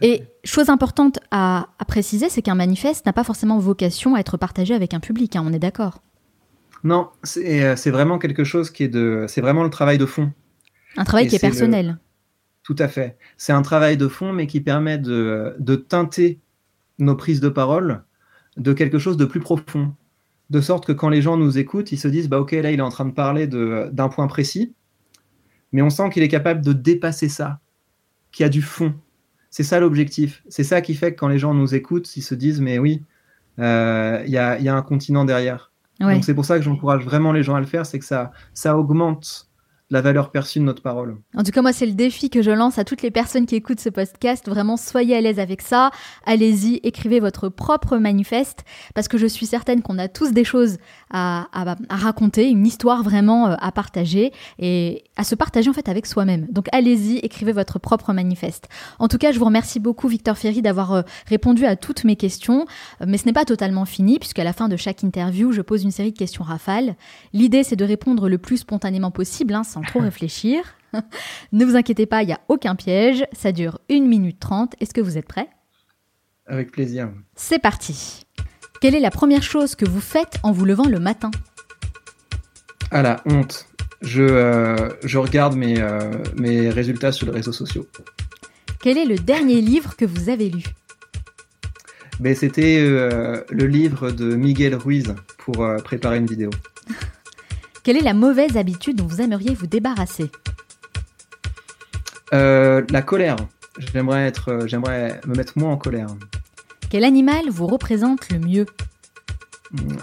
[0.00, 4.36] Et chose importante à, à préciser, c'est qu'un manifeste n'a pas forcément vocation à être
[4.36, 6.02] partagé avec un public, hein, on est d'accord.
[6.84, 9.24] Non, c'est euh, c'est vraiment quelque chose qui est de.
[9.28, 10.32] C'est vraiment le travail de fond.
[10.96, 11.98] Un travail Et qui est le- personnel.
[12.64, 13.16] Tout à fait.
[13.36, 16.38] C'est un travail de fond, mais qui permet de, de teinter
[16.98, 18.02] nos prises de parole
[18.56, 19.94] de quelque chose de plus profond.
[20.52, 22.78] De sorte que quand les gens nous écoutent, ils se disent bah, Ok, là, il
[22.78, 24.74] est en train de parler de- d'un point précis,
[25.72, 27.58] mais on sent qu'il est capable de dépasser ça,
[28.30, 28.94] qu'il y a du fond.
[29.50, 30.42] C'est ça l'objectif.
[30.48, 33.02] C'est ça qui fait que quand les gens nous écoutent, ils se disent Mais oui,
[33.58, 35.72] euh, il y, a, il y a un continent derrière.
[36.00, 36.14] Ouais.
[36.14, 38.30] Donc c'est pour ça que j'encourage vraiment les gens à le faire, c'est que ça,
[38.54, 39.48] ça augmente
[39.92, 41.18] la valeur perçue de notre parole.
[41.36, 43.56] En tout cas, moi, c'est le défi que je lance à toutes les personnes qui
[43.56, 44.48] écoutent ce podcast.
[44.48, 45.90] Vraiment, soyez à l'aise avec ça.
[46.24, 48.64] Allez-y, écrivez votre propre manifeste,
[48.94, 50.78] parce que je suis certaine qu'on a tous des choses
[51.10, 51.46] à,
[51.90, 56.46] raconter, une histoire vraiment euh, à partager et à se partager en fait avec soi-même.
[56.50, 58.68] Donc, allez-y, écrivez votre propre manifeste.
[58.98, 62.16] En tout cas, je vous remercie beaucoup, Victor Ferry, d'avoir euh, répondu à toutes mes
[62.16, 62.64] questions.
[63.02, 65.84] Euh, Mais ce n'est pas totalement fini, puisqu'à la fin de chaque interview, je pose
[65.84, 66.96] une série de questions rafales.
[67.34, 70.76] L'idée, c'est de répondre le plus spontanément possible, hein, sans trop réfléchir.
[71.52, 73.24] ne vous inquiétez pas, il n'y a aucun piège.
[73.32, 74.74] Ça dure 1 minute 30.
[74.80, 75.48] Est-ce que vous êtes prêts?
[76.46, 77.10] Avec plaisir.
[77.34, 78.24] C'est parti.
[78.80, 81.30] Quelle est la première chose que vous faites en vous levant le matin?
[82.90, 83.66] Ah la honte.
[84.02, 87.86] Je, euh, je regarde mes, euh, mes résultats sur les réseaux sociaux.
[88.80, 90.64] Quel est le dernier livre que vous avez lu?
[92.18, 96.50] Mais c'était euh, le livre de Miguel Ruiz pour préparer une vidéo.
[97.82, 100.30] Quelle est la mauvaise habitude dont vous aimeriez vous débarrasser
[102.32, 103.36] Euh, la colère.
[103.78, 106.06] J'aimerais être, euh, j'aimerais me mettre moins en colère.
[106.90, 108.66] Quel animal vous représente le mieux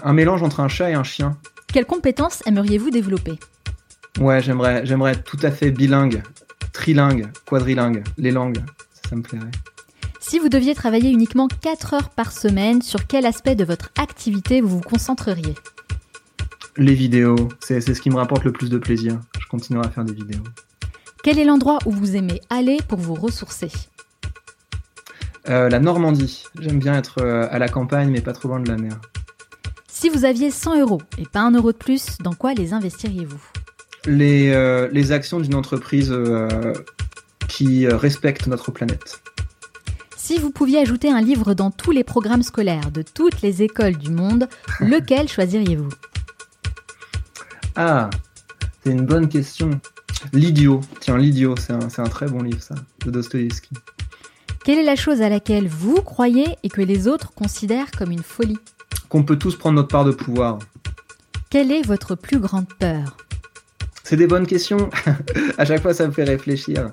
[0.04, 1.38] Un mélange entre un chat et un chien.
[1.72, 3.38] Quelles compétences aimeriez-vous développer
[4.18, 6.22] Ouais, j'aimerais, j'aimerais être tout à fait bilingue,
[6.72, 8.58] trilingue, quadrilingue, les langues.
[8.92, 9.50] Ça, ça me plairait.
[10.18, 14.60] Si vous deviez travailler uniquement 4 heures par semaine, sur quel aspect de votre activité
[14.60, 15.54] vous vous concentreriez?
[16.76, 19.20] Les vidéos, c'est, c'est ce qui me rapporte le plus de plaisir.
[19.40, 20.42] Je continuerai à faire des vidéos.
[21.22, 23.70] Quel est l'endroit où vous aimez aller pour vous ressourcer?
[25.48, 26.44] Euh, la Normandie.
[26.60, 29.00] J'aime bien être euh, à la campagne, mais pas trop loin de la mer.
[29.88, 33.42] Si vous aviez 100 euros et pas un euro de plus, dans quoi les investiriez-vous?
[34.06, 36.72] Les, euh, les actions d'une entreprise euh,
[37.48, 39.20] qui respecte notre planète.
[40.16, 43.96] Si vous pouviez ajouter un livre dans tous les programmes scolaires de toutes les écoles
[43.96, 44.48] du monde,
[44.80, 45.90] lequel choisiriez-vous?
[47.76, 48.10] Ah,
[48.82, 49.80] c'est une bonne question.
[50.32, 50.80] L'idiot.
[51.00, 53.74] Tiens, l'idiot, c'est un, c'est un très bon livre, ça, de Dostoïevski.
[54.64, 58.22] Quelle est la chose à laquelle vous croyez et que les autres considèrent comme une
[58.22, 58.58] folie?
[59.08, 60.58] Qu'on peut tous prendre notre part de pouvoir.
[61.48, 63.16] Quelle est votre plus grande peur?
[64.04, 64.90] C'est des bonnes questions.
[65.58, 66.90] à chaque fois, ça me fait réfléchir.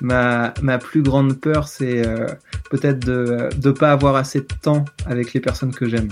[0.00, 2.26] Ma, ma plus grande peur, c'est euh,
[2.70, 6.08] peut-être de ne pas avoir assez de temps avec les personnes que j'aime.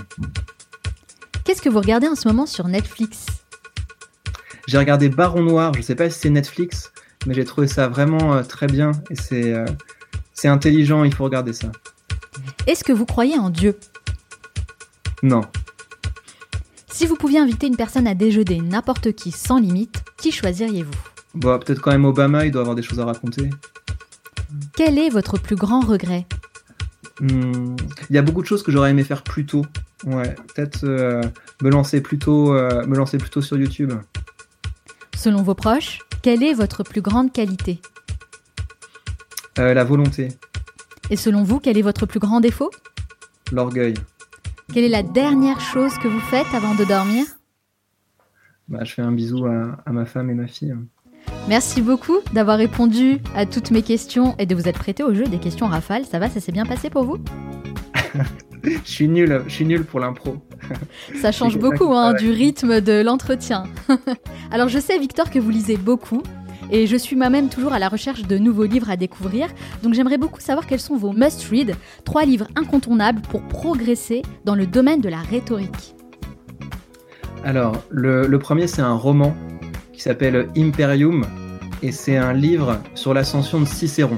[1.45, 3.25] Qu'est-ce que vous regardez en ce moment sur Netflix?
[4.67, 6.91] J'ai regardé Baron Noir, je sais pas si c'est Netflix,
[7.27, 9.65] mais j'ai trouvé ça vraiment euh, très bien et c'est euh,
[10.33, 11.71] c'est intelligent, il faut regarder ça.
[12.67, 13.77] Est-ce que vous croyez en Dieu?
[15.23, 15.41] Non,
[16.91, 20.91] Si vous pouviez inviter une personne à déjeuner, n'importe qui, sans limite, qui choisiriez-vous?
[21.33, 23.49] Bon, peut-être quand même Obama, il doit avoir des choses à raconter.
[24.75, 26.25] Quel est votre plus grand regret?
[27.21, 27.75] Hmm,
[28.09, 29.65] Il y a beaucoup de choses que j'aurais aimé faire plus tôt.
[30.05, 31.21] Ouais, peut-être euh,
[31.61, 33.93] me lancer plus tôt, euh, me lancer plus tôt sur YouTube.
[35.25, 37.81] Selon vos proches, quelle est votre plus grande qualité
[39.57, 40.27] Euh, la volonté,
[41.09, 42.69] Et selon vous, quel est votre plus grand défaut
[43.51, 43.95] l'orgueil.
[44.71, 47.25] Quelle est la dernière chose que vous faites avant de dormir
[48.67, 50.75] Bah, je fais un bisou à, à ma femme et ma fille.
[51.47, 55.23] Merci beaucoup d'avoir répondu à toutes mes questions et de vous être prêté au jeu
[55.23, 56.05] des questions rafales.
[56.05, 57.17] Ça va, ça s'est bien passé pour vous
[58.65, 60.37] Je suis nul, je suis nul pour l'impro.
[61.21, 63.63] Ça change beaucoup hein, du rythme de l'entretien.
[64.51, 66.23] Alors je sais Victor que vous lisez beaucoup
[66.71, 69.47] et je suis moi-même toujours à la recherche de nouveaux livres à découvrir.
[69.83, 74.65] Donc j'aimerais beaucoup savoir quels sont vos must-read, trois livres incontournables pour progresser dans le
[74.65, 75.95] domaine de la rhétorique.
[77.43, 79.35] Alors, le, le premier, c'est un roman
[79.93, 81.25] qui s'appelle Imperium,
[81.83, 84.17] et c'est un livre sur l'ascension de Cicéron.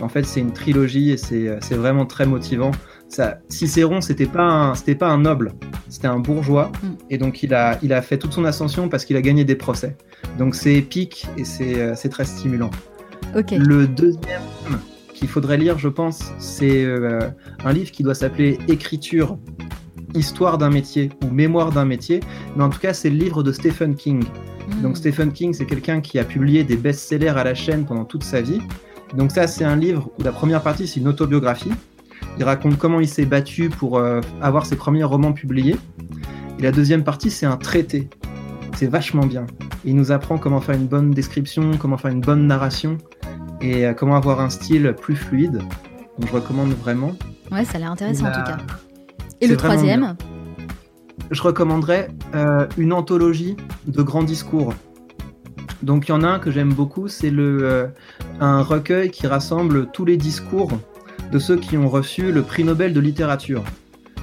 [0.00, 2.70] En fait, c'est une trilogie et c'est c'est vraiment très motivant.
[3.08, 5.52] Ça, Cicéron, c'était pas un, c'était pas un noble,
[5.88, 6.86] c'était un bourgeois, Mm.
[7.10, 9.56] et donc il a, il a fait toute son ascension parce qu'il a gagné des
[9.56, 9.96] procès.
[10.38, 12.70] Donc c'est épique et c'est euh, c'est très stimulant.
[13.34, 14.42] Le deuxième
[15.14, 17.28] qu'il faudrait lire, je pense, c'est euh,
[17.64, 19.38] un livre qui doit s'appeler Écriture,
[20.14, 22.20] Histoire d'un métier ou Mémoire d'un métier.
[22.56, 24.24] Mais en tout cas, c'est le livre de Stephen King.
[24.24, 24.82] Hmm.
[24.82, 28.24] Donc Stephen King, c'est quelqu'un qui a publié des best-sellers à la chaîne pendant toute
[28.24, 28.60] sa vie.
[29.14, 31.72] Donc ça, c'est un livre où la première partie, c'est une autobiographie.
[32.38, 35.76] Il raconte comment il s'est battu pour euh, avoir ses premiers romans publiés.
[36.58, 38.08] Et la deuxième partie, c'est un traité.
[38.74, 39.46] C'est vachement bien.
[39.84, 42.98] Il nous apprend comment faire une bonne description, comment faire une bonne narration
[43.60, 45.62] et euh, comment avoir un style plus fluide.
[46.18, 47.12] Donc je recommande vraiment.
[47.50, 48.58] Ouais, ça a l'air intéressant en tout cas.
[49.40, 50.16] Et le troisième
[51.30, 53.56] je recommanderais euh, une anthologie
[53.86, 54.72] de grands discours.
[55.82, 57.86] Donc il y en a un que j'aime beaucoup, c'est le euh,
[58.40, 60.70] un recueil qui rassemble tous les discours
[61.30, 63.62] de ceux qui ont reçu le prix Nobel de littérature.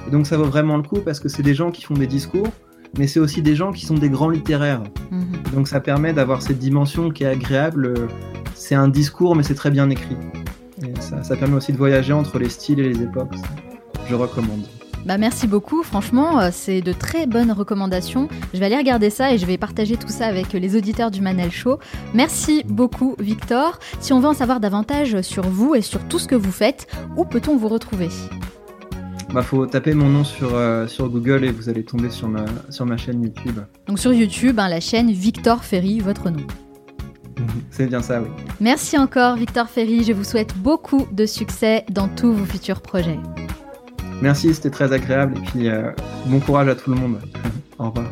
[0.06, 2.06] Et donc ça vaut vraiment le coup parce que c'est des gens qui font des
[2.06, 2.48] discours,
[2.98, 4.82] mais c'est aussi des gens qui sont des grands littéraires.
[5.10, 5.26] Mhm.
[5.54, 7.94] Donc ça permet d'avoir cette dimension qui est agréable.
[8.54, 10.16] C'est un discours, mais c'est très bien écrit.
[10.82, 13.34] Et ça, ça permet aussi de voyager entre les styles et les époques.
[14.08, 14.66] Je recommande.
[15.06, 18.28] Bah merci beaucoup, franchement, euh, c'est de très bonnes recommandations.
[18.52, 21.20] Je vais aller regarder ça et je vais partager tout ça avec les auditeurs du
[21.20, 21.78] Manel Show.
[22.12, 23.78] Merci beaucoup, Victor.
[24.00, 26.88] Si on veut en savoir davantage sur vous et sur tout ce que vous faites,
[27.16, 28.08] où peut-on vous retrouver?
[29.32, 32.44] Bah, faut taper mon nom sur, euh, sur Google et vous allez tomber sur ma,
[32.70, 33.60] sur ma chaîne YouTube.
[33.86, 36.44] Donc sur YouTube, hein, la chaîne Victor Ferry, votre nom.
[37.70, 38.28] C'est bien ça, oui.
[38.60, 40.02] Merci encore, Victor Ferry.
[40.02, 43.20] Je vous souhaite beaucoup de succès dans tous vos futurs projets.
[44.22, 45.92] Merci, c'était très agréable et puis euh,
[46.26, 47.20] bon courage à tout le monde.
[47.78, 48.06] Au revoir.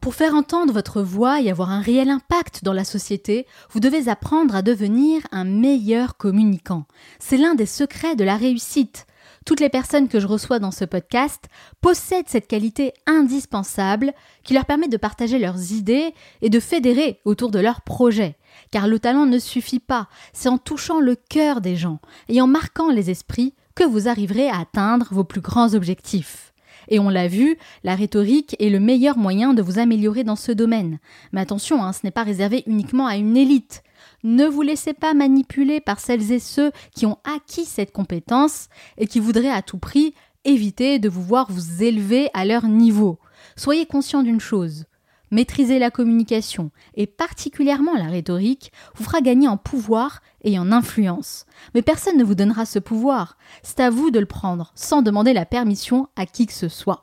[0.00, 4.08] Pour faire entendre votre voix et avoir un réel impact dans la société, vous devez
[4.08, 6.86] apprendre à devenir un meilleur communicant.
[7.18, 9.06] C'est l'un des secrets de la réussite.
[9.44, 11.48] Toutes les personnes que je reçois dans ce podcast
[11.80, 14.12] possèdent cette qualité indispensable
[14.44, 18.36] qui leur permet de partager leurs idées et de fédérer autour de leurs projets.
[18.72, 22.46] Car le talent ne suffit pas, c'est en touchant le cœur des gens et en
[22.46, 26.52] marquant les esprits que vous arriverez à atteindre vos plus grands objectifs.
[26.88, 30.52] Et on l'a vu, la rhétorique est le meilleur moyen de vous améliorer dans ce
[30.52, 30.98] domaine.
[31.32, 33.82] Mais attention, hein, ce n'est pas réservé uniquement à une élite.
[34.24, 39.06] Ne vous laissez pas manipuler par celles et ceux qui ont acquis cette compétence et
[39.06, 40.14] qui voudraient à tout prix
[40.44, 43.18] éviter de vous voir vous élever à leur niveau.
[43.54, 44.86] Soyez conscient d'une chose.
[45.32, 51.46] Maîtriser la communication, et particulièrement la rhétorique, vous fera gagner en pouvoir et en influence.
[51.74, 53.38] Mais personne ne vous donnera ce pouvoir.
[53.62, 57.00] C'est à vous de le prendre, sans demander la permission à qui que ce soit.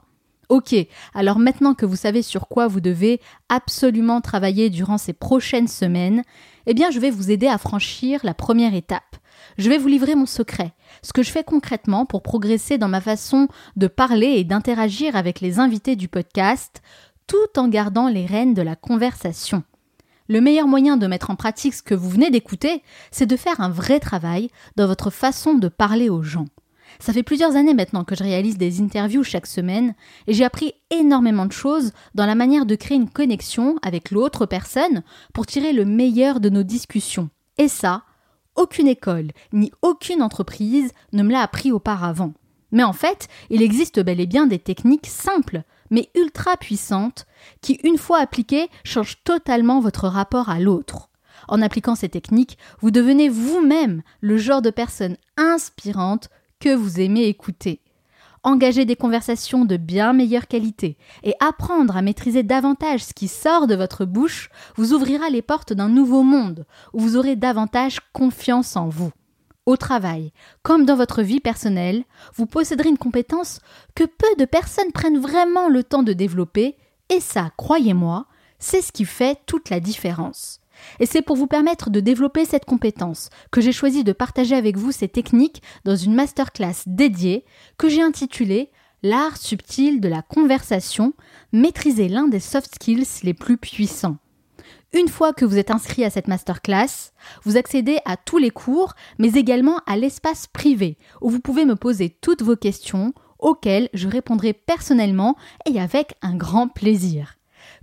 [0.50, 0.76] Ok,
[1.14, 3.20] alors maintenant que vous savez sur quoi vous devez
[3.50, 6.24] absolument travailler durant ces prochaines semaines,
[6.66, 9.18] eh bien je vais vous aider à franchir la première étape.
[9.58, 10.74] Je vais vous livrer mon secret,
[11.04, 15.40] ce que je fais concrètement pour progresser dans ma façon de parler et d'interagir avec
[15.40, 16.82] les invités du podcast,
[17.30, 19.64] tout en gardant les rênes de la conversation.
[20.28, 23.62] Le meilleur moyen de mettre en pratique ce que vous venez d'écouter, c'est de faire
[23.62, 26.48] un vrai travail dans votre façon de parler aux gens.
[27.00, 29.94] Ça fait plusieurs années maintenant que je réalise des interviews chaque semaine
[30.26, 34.48] et j'ai appris énormément de choses dans la manière de créer une connexion avec l'autre
[34.48, 37.30] personne pour tirer le meilleur de nos discussions.
[37.60, 38.04] Et ça,
[38.56, 42.34] aucune école ni aucune entreprise ne me l'a appris auparavant.
[42.72, 47.26] Mais en fait, il existe bel et bien des techniques simples, mais ultra puissantes,
[47.62, 51.10] qui, une fois appliquées, changent totalement votre rapport à l'autre.
[51.48, 56.30] En appliquant ces techniques, vous devenez vous-même le genre de personne inspirante
[56.60, 57.82] que vous aimez écouter.
[58.44, 63.68] Engager des conversations de bien meilleure qualité et apprendre à maîtriser davantage ce qui sort
[63.68, 68.78] de votre bouche vous ouvrira les portes d'un nouveau monde où vous aurez davantage confiance
[68.78, 69.12] en vous.
[69.70, 72.04] Au travail, comme dans votre vie personnelle,
[72.34, 73.60] vous posséderez une compétence
[73.94, 76.76] que peu de personnes prennent vraiment le temps de développer,
[77.10, 78.26] et ça, croyez-moi,
[78.58, 80.60] c'est ce qui fait toute la différence.
[81.00, 84.76] Et c'est pour vous permettre de développer cette compétence que j'ai choisi de partager avec
[84.76, 87.46] vous ces techniques dans une masterclass dédiée
[87.78, 88.72] que j'ai intitulée
[89.04, 91.14] L'art subtil de la conversation,
[91.54, 94.18] maîtriser l'un des soft skills les plus puissants.
[94.94, 97.12] Une fois que vous êtes inscrit à cette masterclass,
[97.44, 101.76] vous accédez à tous les cours, mais également à l'espace privé, où vous pouvez me
[101.76, 107.36] poser toutes vos questions, auxquelles je répondrai personnellement et avec un grand plaisir.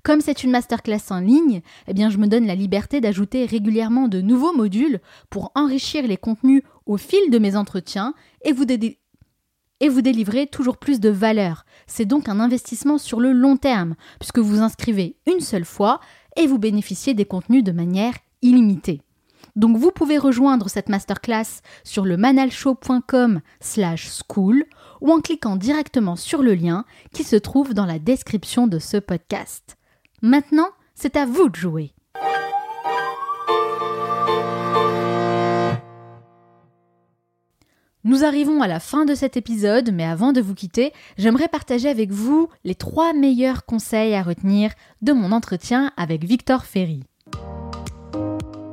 [0.03, 4.09] Comme c'est une masterclass en ligne, eh bien je me donne la liberté d'ajouter régulièrement
[4.09, 8.15] de nouveaux modules pour enrichir les contenus au fil de mes entretiens
[8.45, 8.65] et vous,
[9.81, 11.65] et vous délivrer toujours plus de valeur.
[11.87, 16.01] C'est donc un investissement sur le long terme, puisque vous inscrivez une seule fois
[16.37, 19.03] et vous bénéficiez des contenus de manière illimitée.
[19.57, 24.65] Donc vous pouvez rejoindre cette masterclass sur le manalshow.com slash school
[25.01, 28.99] ou en cliquant directement sur le lien qui se trouve dans la description de ce
[28.99, 29.77] podcast.
[30.23, 31.96] Maintenant, c'est à vous de jouer.
[38.07, 41.89] Nous arrivons à la fin de cet épisode, mais avant de vous quitter, j'aimerais partager
[41.89, 44.71] avec vous les trois meilleurs conseils à retenir
[45.03, 47.01] de mon entretien avec Victor Ferry.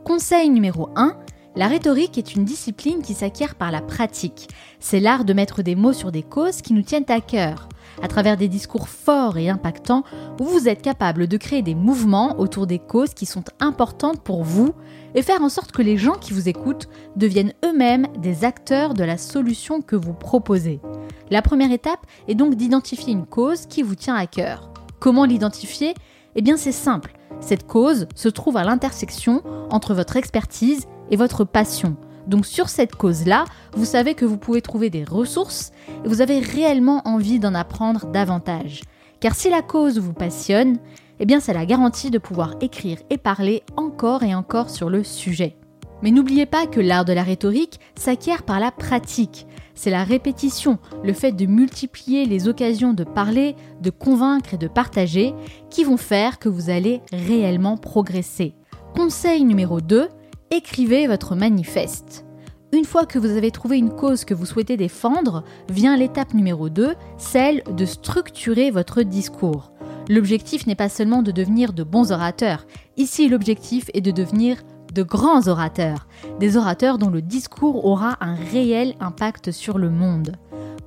[0.06, 1.18] Conseil numéro 1,
[1.56, 4.50] la rhétorique est une discipline qui s'acquiert par la pratique.
[4.80, 7.70] C'est l'art de mettre des mots sur des causes qui nous tiennent à cœur
[8.02, 10.04] à travers des discours forts et impactants,
[10.40, 14.74] vous êtes capable de créer des mouvements autour des causes qui sont importantes pour vous
[15.16, 19.04] et faire en sorte que les gens qui vous écoutent deviennent eux-mêmes des acteurs de
[19.04, 20.80] la solution que vous proposez.
[21.30, 24.70] La première étape est donc d'identifier une cause qui vous tient à cœur.
[25.00, 25.94] Comment l'identifier?
[26.36, 27.14] Eh bien c'est simple.
[27.42, 31.98] Cette cause se trouve à l'intersection entre votre expertise et votre passion.
[32.28, 35.72] Donc sur cette cause-là, vous savez que vous pouvez trouver des ressources
[36.06, 38.82] et vous avez réellement envie d'en apprendre davantage.
[39.20, 40.80] Car si la cause vous passionne,
[41.20, 45.04] eh bien c'est la garantie de pouvoir écrire et parler encore et encore sur le
[45.04, 45.56] sujet.
[46.02, 49.48] Mais n'oubliez pas que l'art de la rhétorique s'acquiert par la pratique.
[49.74, 54.68] C'est la répétition, le fait de multiplier les occasions de parler, de convaincre et de
[54.68, 55.34] partager
[55.70, 58.54] qui vont faire que vous allez réellement progresser.
[58.96, 60.10] Conseil numéro 2,
[60.52, 62.26] écrivez votre manifeste.
[62.74, 66.70] Une fois que vous avez trouvé une cause que vous souhaitez défendre, vient l'étape numéro
[66.70, 69.72] 2, celle de structurer votre discours.
[70.10, 72.66] L'objectif n'est pas seulement de devenir de bons orateurs,
[72.98, 74.58] ici l'objectif est de devenir
[74.94, 76.08] de grands orateurs,
[76.40, 80.36] des orateurs dont le discours aura un réel impact sur le monde.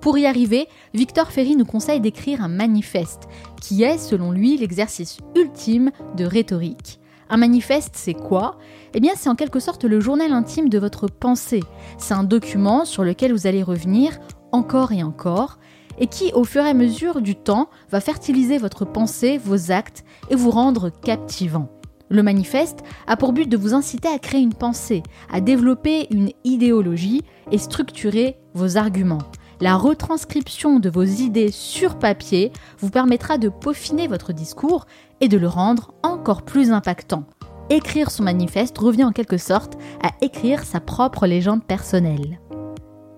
[0.01, 3.23] Pour y arriver, Victor Ferry nous conseille d'écrire un manifeste,
[3.61, 7.01] qui est, selon lui, l'exercice ultime de rhétorique.
[7.29, 8.59] Un manifeste, c'est quoi?
[8.95, 11.65] Eh bien, c'est en quelque sorte le journal intime de votre pensée.
[11.99, 14.13] C'est un document sur lequel vous allez revenir
[14.53, 15.59] encore et encore,
[15.99, 20.05] et qui, au fur et à mesure du temps, va fertiliser votre pensée, vos actes,
[20.31, 21.69] et vous rendre captivant.
[22.09, 26.31] Le manifeste a pour but de vous inciter à créer une pensée, à développer une
[26.45, 29.23] idéologie et structurer vos arguments.
[29.61, 34.87] La retranscription de vos idées sur papier vous permettra de peaufiner votre discours
[35.21, 37.25] et de le rendre encore plus impactant.
[37.71, 42.39] Écrire son manifeste revient en quelque sorte à écrire sa propre légende personnelle.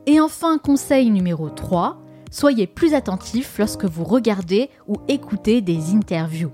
[0.06, 2.00] Et enfin, conseil numéro 3,
[2.30, 6.52] soyez plus attentif lorsque vous regardez ou écoutez des interviews.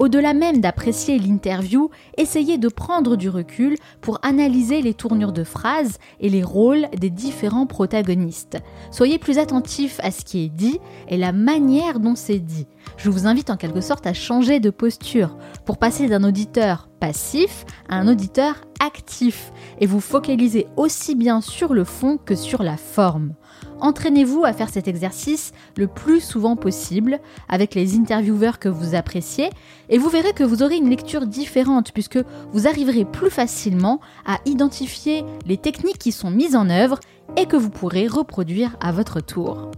[0.00, 5.98] Au-delà même d'apprécier l'interview, essayez de prendre du recul pour analyser les tournures de phrases
[6.20, 8.56] et les rôles des différents protagonistes.
[8.90, 12.66] Soyez plus attentif à ce qui est dit et la manière dont c'est dit.
[12.96, 17.66] Je vous invite en quelque sorte à changer de posture pour passer d'un auditeur passif
[17.90, 22.78] à un auditeur actif et vous focaliser aussi bien sur le fond que sur la
[22.78, 23.34] forme.
[23.80, 27.18] Entraînez-vous à faire cet exercice le plus souvent possible
[27.48, 29.50] avec les intervieweurs que vous appréciez
[29.88, 32.18] et vous verrez que vous aurez une lecture différente puisque
[32.52, 37.00] vous arriverez plus facilement à identifier les techniques qui sont mises en œuvre
[37.36, 39.70] et que vous pourrez reproduire à votre tour.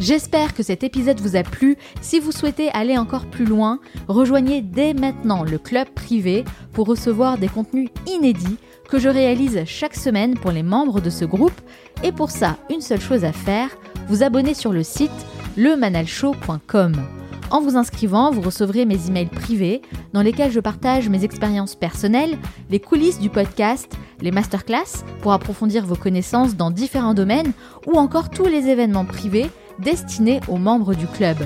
[0.00, 1.76] J'espère que cet épisode vous a plu.
[2.00, 3.78] Si vous souhaitez aller encore plus loin,
[4.08, 9.94] rejoignez dès maintenant le club privé pour recevoir des contenus inédits que je réalise chaque
[9.94, 11.60] semaine pour les membres de ce groupe.
[12.02, 13.70] Et pour ça, une seule chose à faire,
[14.08, 15.10] vous abonner sur le site
[15.56, 17.23] lemanalshow.com.
[17.50, 19.82] En vous inscrivant, vous recevrez mes emails privés
[20.12, 22.38] dans lesquels je partage mes expériences personnelles,
[22.70, 27.52] les coulisses du podcast, les masterclass pour approfondir vos connaissances dans différents domaines
[27.86, 31.36] ou encore tous les événements privés destinés aux membres du club.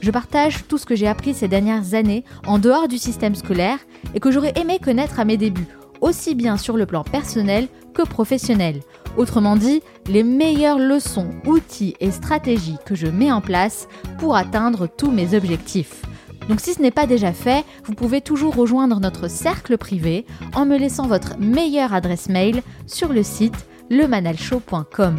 [0.00, 3.78] Je partage tout ce que j'ai appris ces dernières années en dehors du système scolaire
[4.14, 5.66] et que j'aurais aimé connaître à mes débuts,
[6.00, 8.80] aussi bien sur le plan personnel que professionnel.
[9.18, 13.88] Autrement dit, les meilleures leçons, outils et stratégies que je mets en place
[14.18, 16.02] pour atteindre tous mes objectifs.
[16.48, 20.66] Donc si ce n'est pas déjà fait, vous pouvez toujours rejoindre notre cercle privé en
[20.66, 25.16] me laissant votre meilleure adresse mail sur le site lemanalshow.com.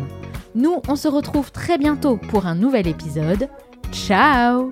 [0.56, 3.50] Nous, on se retrouve très bientôt pour un nouvel épisode.
[3.91, 4.72] Ciao